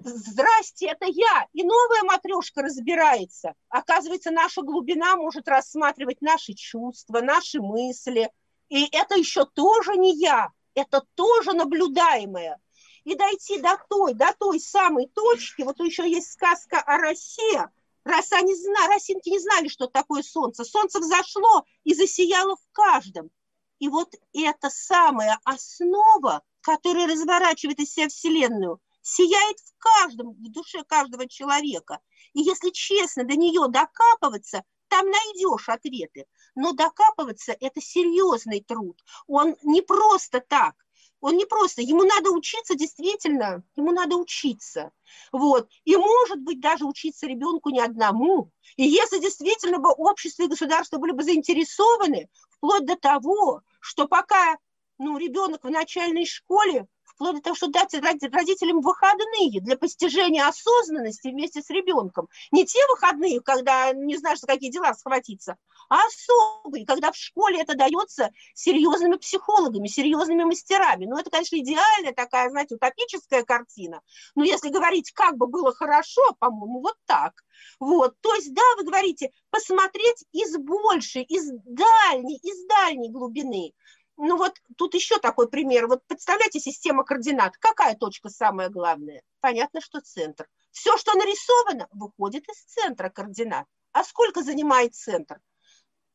[0.00, 1.46] Здрасте, это я.
[1.52, 3.54] И новая матрешка разбирается.
[3.68, 8.30] Оказывается, наша глубина может рассматривать наши чувства, наши мысли.
[8.74, 12.60] И это еще тоже не я, это тоже наблюдаемое.
[13.04, 17.70] И дойти до той, до той самой точки, вот еще есть сказка о росе,
[18.02, 20.64] Раз они знали, росинки не знали, что такое солнце.
[20.64, 23.30] Солнце взошло и засияло в каждом.
[23.78, 30.82] И вот эта самая основа, которая разворачивает из себя Вселенную, сияет в каждом, в душе
[30.84, 32.00] каждого человека.
[32.34, 34.64] И если честно до нее докапываться,
[34.94, 36.26] там найдешь ответы.
[36.54, 39.02] Но докапываться– это серьезный труд.
[39.26, 40.76] Он не просто так.
[41.20, 44.92] Он не просто, ему надо учиться действительно, ему надо учиться.
[45.32, 45.68] Вот.
[45.84, 48.50] И может быть даже учиться ребенку не одному.
[48.76, 54.58] И если действительно бы общество и государство были бы заинтересованы, вплоть до того, что пока
[54.98, 61.28] ну, ребенок в начальной школе, вплоть до того, что дать родителям выходные для постижения осознанности
[61.28, 62.28] вместе с ребенком.
[62.52, 65.56] Не те выходные, когда не знаешь, за какие дела схватиться,
[65.88, 71.06] а особые, когда в школе это дается серьезными психологами, серьезными мастерами.
[71.06, 74.00] Ну, это, конечно, идеальная такая, знаете, утопическая картина.
[74.34, 77.44] Но если говорить, как бы было хорошо, по-моему, вот так.
[77.78, 83.72] Вот, то есть, да, вы говорите, посмотреть из большей, из дальней, из дальней глубины.
[84.16, 85.86] Ну вот тут еще такой пример.
[85.88, 87.56] Вот представляете, система координат.
[87.56, 89.22] Какая точка самая главная?
[89.40, 90.48] Понятно, что центр.
[90.70, 93.66] Все, что нарисовано, выходит из центра координат.
[93.92, 95.40] А сколько занимает центр?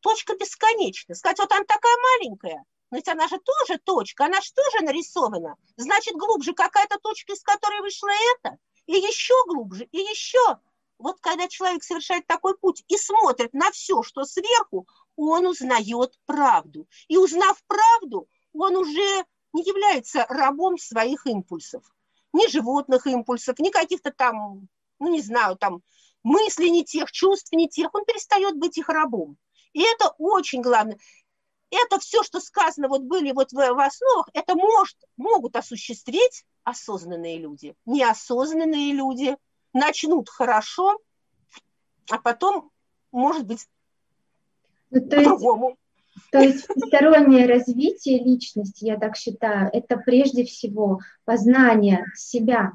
[0.02, 1.16] Точка бесконечна.
[1.16, 5.56] Сказать, вот она такая маленькая, но ведь она же тоже точка, она же тоже нарисована.
[5.76, 10.60] Значит, глубже какая-то точка, из которой вышло это, и еще глубже, и еще.
[10.98, 14.88] Вот когда человек совершает такой путь и смотрит на все, что сверху,
[15.28, 16.88] он узнает правду.
[17.08, 21.84] И узнав правду, он уже не является рабом своих импульсов.
[22.32, 24.68] Ни животных импульсов, ни каких-то там,
[25.00, 25.82] ну не знаю, там
[26.24, 27.94] мыслей не тех, чувств не тех.
[27.94, 29.38] Он перестает быть их рабом.
[29.74, 30.98] И это очень главное.
[31.72, 37.38] Это все, что сказано, вот были вот в, в основах, это может, могут осуществить осознанные
[37.38, 37.76] люди.
[37.86, 39.38] Неосознанные люди
[39.74, 40.98] начнут хорошо,
[42.10, 42.72] а потом,
[43.12, 43.68] может быть,
[44.90, 45.78] ну, то по-другому.
[46.32, 52.74] То есть всестороннее развитие личности, я так считаю, это прежде всего познание себя.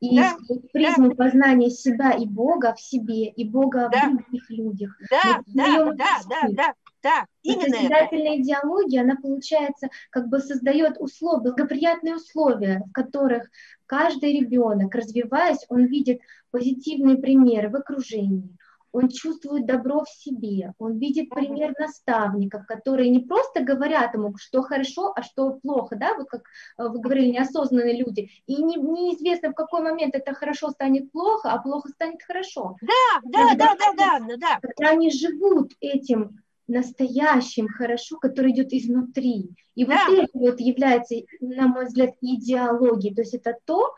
[0.00, 0.36] И да,
[0.72, 1.14] призму да.
[1.14, 4.10] познания себя и Бога в себе, и Бога да.
[4.10, 4.96] в других людях.
[5.10, 11.40] Да, да, да, да, да, да, именно Созидательная идеология, она, получается, как бы создает условия,
[11.40, 13.48] благоприятные условия, в которых
[13.86, 16.20] каждый ребенок, развиваясь, он видит
[16.50, 18.56] позитивные примеры в окружении,
[18.96, 24.62] он чувствует добро в себе, он видит пример наставников, которые не просто говорят ему, что
[24.62, 26.44] хорошо, а что плохо, да, вот как
[26.78, 31.52] э, вы говорили, неосознанные люди, и не, неизвестно, в какой момент это хорошо станет плохо,
[31.52, 32.76] а плохо станет хорошо.
[32.80, 34.58] Да, да, когда, да, да, да, да.
[34.62, 39.50] Когда они живут этим настоящим хорошо, который идет изнутри.
[39.74, 40.06] И да.
[40.08, 43.14] вот это вот является, на мой взгляд, идеологией.
[43.14, 43.94] То есть это то,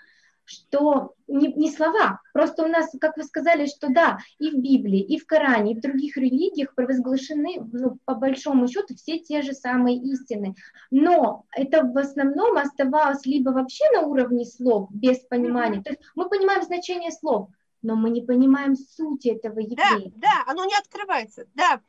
[0.49, 5.01] что не, не слова, просто у нас, как вы сказали, что да, и в Библии,
[5.01, 9.53] и в Коране, и в других религиях провозглашены, ну, по большому счету, все те же
[9.53, 10.55] самые истины.
[10.91, 16.29] Но это в основном оставалось либо вообще на уровне слов, без понимания, то есть мы
[16.31, 17.51] понимаем значение слов,
[17.83, 20.13] но мы не понимаем сути этого явления.
[20.17, 21.81] Да, да, оно не открывается, да,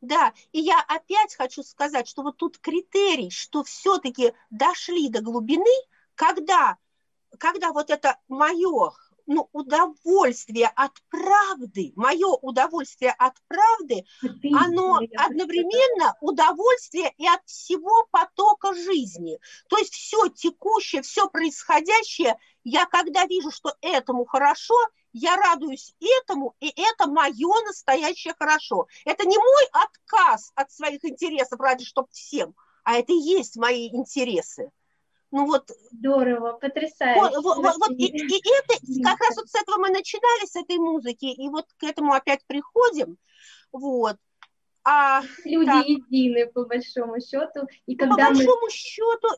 [0.00, 0.32] да.
[0.52, 5.70] И я опять хочу сказать, что вот тут критерий, что все-таки дошли до глубины,
[6.14, 6.78] когда
[7.36, 8.92] когда вот это мое
[9.26, 18.06] ну, удовольствие от правды, мое удовольствие от правды, Ты, оно одновременно удовольствие и от всего
[18.10, 19.38] потока жизни.
[19.68, 24.76] То есть все текущее, все происходящее, я когда вижу, что этому хорошо,
[25.12, 28.86] я радуюсь этому, и это мое настоящее хорошо.
[29.04, 33.88] Это не мой отказ от своих интересов ради, чтобы всем, а это и есть мои
[33.88, 34.70] интересы.
[35.36, 37.20] Ну вот здорово, потрясающе.
[37.20, 40.78] Вот, вот, вот, и, и это как раз вот с этого мы начинали, с этой
[40.78, 43.18] музыки, и вот к этому опять приходим.
[43.70, 44.16] Вот.
[44.82, 45.86] А, Люди так.
[45.86, 47.68] едины, по большому счету.
[47.84, 48.70] И когда по большому мы...
[48.70, 49.28] счету,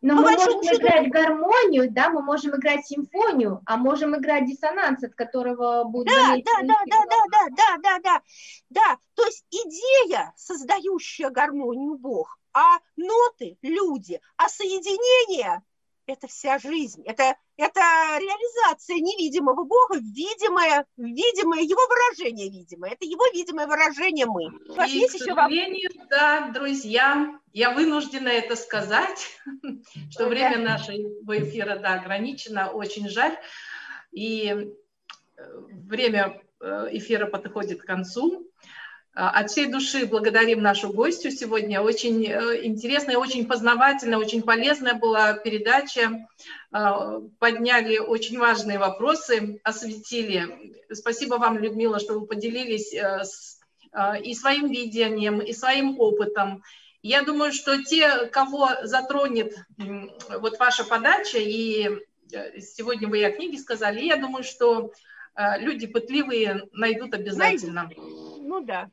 [0.00, 0.76] но по мы можем счету...
[0.76, 6.36] играть гармонию, да, мы можем играть симфонию, а можем играть диссонанс, от которого будет да,
[6.36, 8.22] да, да, да, да, да, да, да, да,
[8.70, 8.96] да.
[9.14, 15.62] То есть идея, создающая гармонию Бог, а ноты– люди, а соединение–
[16.06, 17.80] это вся жизнь, это, это
[18.18, 24.46] реализация невидимого Бога, видимое, видимое, его выражение видимое, это его видимое выражение мы.
[24.86, 26.08] И, есть к еще сожалению, вопрос?
[26.10, 29.38] да, друзья, я вынуждена это сказать,
[30.10, 33.38] что время нашего эфира, да, ограничено, очень жаль,
[34.10, 34.72] и
[35.36, 35.42] э,
[35.86, 38.50] время э, эфира подходит к концу.
[39.14, 41.80] А, от всей души благодарим нашу гостью сегодня.
[41.80, 46.28] Очень э, интересная, очень познавательная, очень полезная была передача.
[46.70, 50.74] А, подняли очень важные вопросы, осветили.
[50.92, 53.58] Спасибо вам, Людмила, что вы поделились э, с,
[53.92, 56.62] а, и своим видением, и своим опытом.
[57.02, 59.54] Я думаю, что те, кого затронет
[60.28, 61.88] вот ваша подача, и
[62.32, 64.92] э, сегодня вы и о книге сказали, я думаю, что
[65.60, 67.84] люди пытливые найдут обязательно.
[67.84, 68.90] Найдут ну да.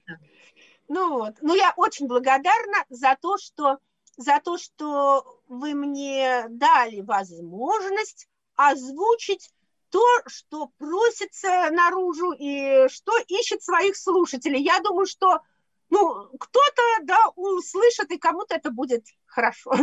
[0.88, 1.36] Ну вот.
[1.42, 3.80] Ну я очень благодарна за то, что
[4.18, 9.52] за то, что вы мне дали возможность озвучить
[9.90, 14.62] то, что просится наружу и что ищет своих слушателей.
[14.62, 15.42] Я думаю, что
[15.90, 19.74] ну, кто-то да, услышит, и кому-то это будет хорошо.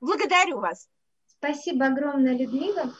[0.00, 0.88] Благодарю вас.
[1.26, 2.94] Спасибо огромное, Людмила.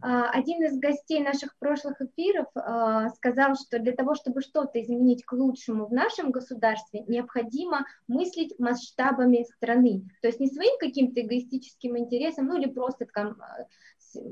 [0.00, 5.24] А, один из гостей наших прошлых эфиров а, сказал, что для того, чтобы что-то изменить
[5.24, 10.04] к лучшему в нашем государстве, необходимо мыслить масштабами страны.
[10.22, 13.36] То есть не своим каким-то эгоистическим интересом, ну или просто там,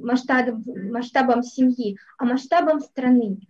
[0.01, 3.41] масштабом, масштабом семьи, а масштабом страны.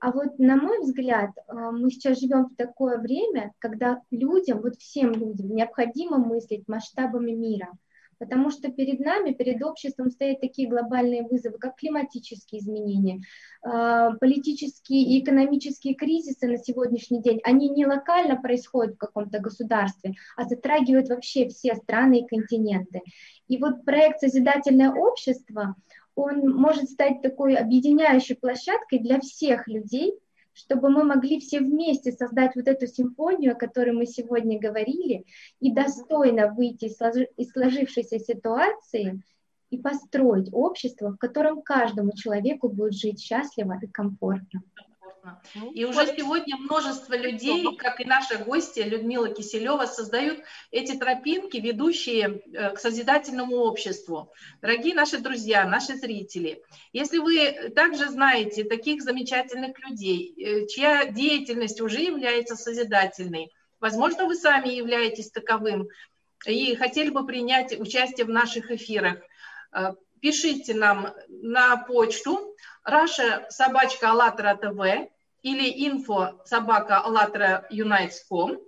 [0.00, 5.12] А вот на мой взгляд, мы сейчас живем в такое время, когда людям, вот всем
[5.12, 7.72] людям необходимо мыслить масштабами мира–
[8.18, 13.20] потому что перед нами, перед обществом стоят такие глобальные вызовы, как климатические изменения,
[13.62, 20.14] а, политические и экономические кризисы на сегодняшний день, они не локально происходят в каком-то государстве,
[20.36, 23.02] а затрагивают вообще все страны и континенты.
[23.48, 25.76] И вот проект «Созидательное общество»,
[26.14, 30.14] он может стать такой объединяющей площадкой для всех людей,
[30.54, 35.24] чтобы мы могли все вместе создать вот эту симфонию, о которой мы сегодня говорили,
[35.60, 39.22] и достойно выйти из сложившейся ситуации
[39.70, 44.62] и построить общество, в котором каждому человеку будет жить счастливо и комфортно
[45.24, 45.40] комфортно.
[45.54, 51.56] Ну, и уже сегодня множество людей, как и наша гостья Людмила Киселева, создают эти тропинки,
[51.56, 54.32] ведущие э, к созидательному обществу.
[54.60, 56.62] Дорогие наши друзья, наши зрители,
[56.92, 64.34] если вы также знаете таких замечательных людей, э, чья деятельность уже является созидательной, возможно, вы
[64.34, 65.88] сами являетесь таковым,
[66.46, 69.18] и хотели бы принять участие в наших эфирах,
[69.72, 72.54] э, пишите нам на почту
[72.84, 75.13] Раша собачка АЛЛАТРА ТВ
[75.44, 77.04] или info собака
[77.70, 78.58] Unites.com.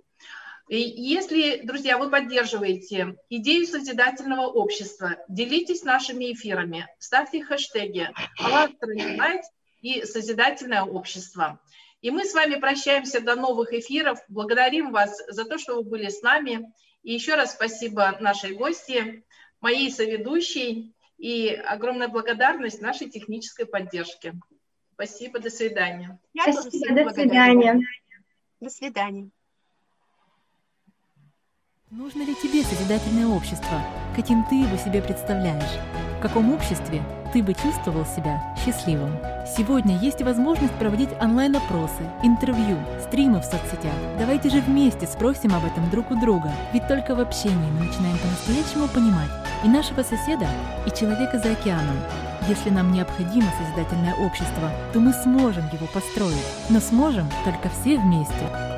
[0.69, 8.09] И если, друзья, вы поддерживаете идею созидательного общества, делитесь нашими эфирами, ставьте хэштеги
[8.39, 9.47] АЛЛАТРА Unites
[9.81, 11.59] и Созидательное общество.
[12.01, 14.19] И мы с вами прощаемся до новых эфиров.
[14.27, 16.71] Благодарим вас за то, что вы были с нами.
[17.01, 19.23] И еще раз спасибо нашей гости,
[19.61, 24.35] моей соведущей и огромная благодарность нашей технической поддержке.
[24.97, 26.19] Спасибо, до свидания.
[26.33, 27.79] Я Спасибо, до свидания.
[28.59, 29.29] До свидания.
[31.91, 33.79] Нужно ли тебе созидательное общество?
[34.15, 35.79] Каким ты его себе представляешь?
[36.17, 39.11] В каком обществе ты бы чувствовал себя счастливым?
[39.45, 43.93] Сегодня есть возможность проводить онлайн-опросы, интервью, стримы в соцсетях.
[44.17, 48.17] Давайте же вместе спросим об этом друг у друга, ведь только в общении мы начинаем
[48.17, 49.29] по-настоящему понимать
[49.63, 50.47] и нашего соседа,
[50.87, 51.97] и человека за океаном.
[52.47, 56.35] Если нам необходимо созидательное общество, то мы сможем его построить,
[56.69, 58.76] но сможем только все вместе.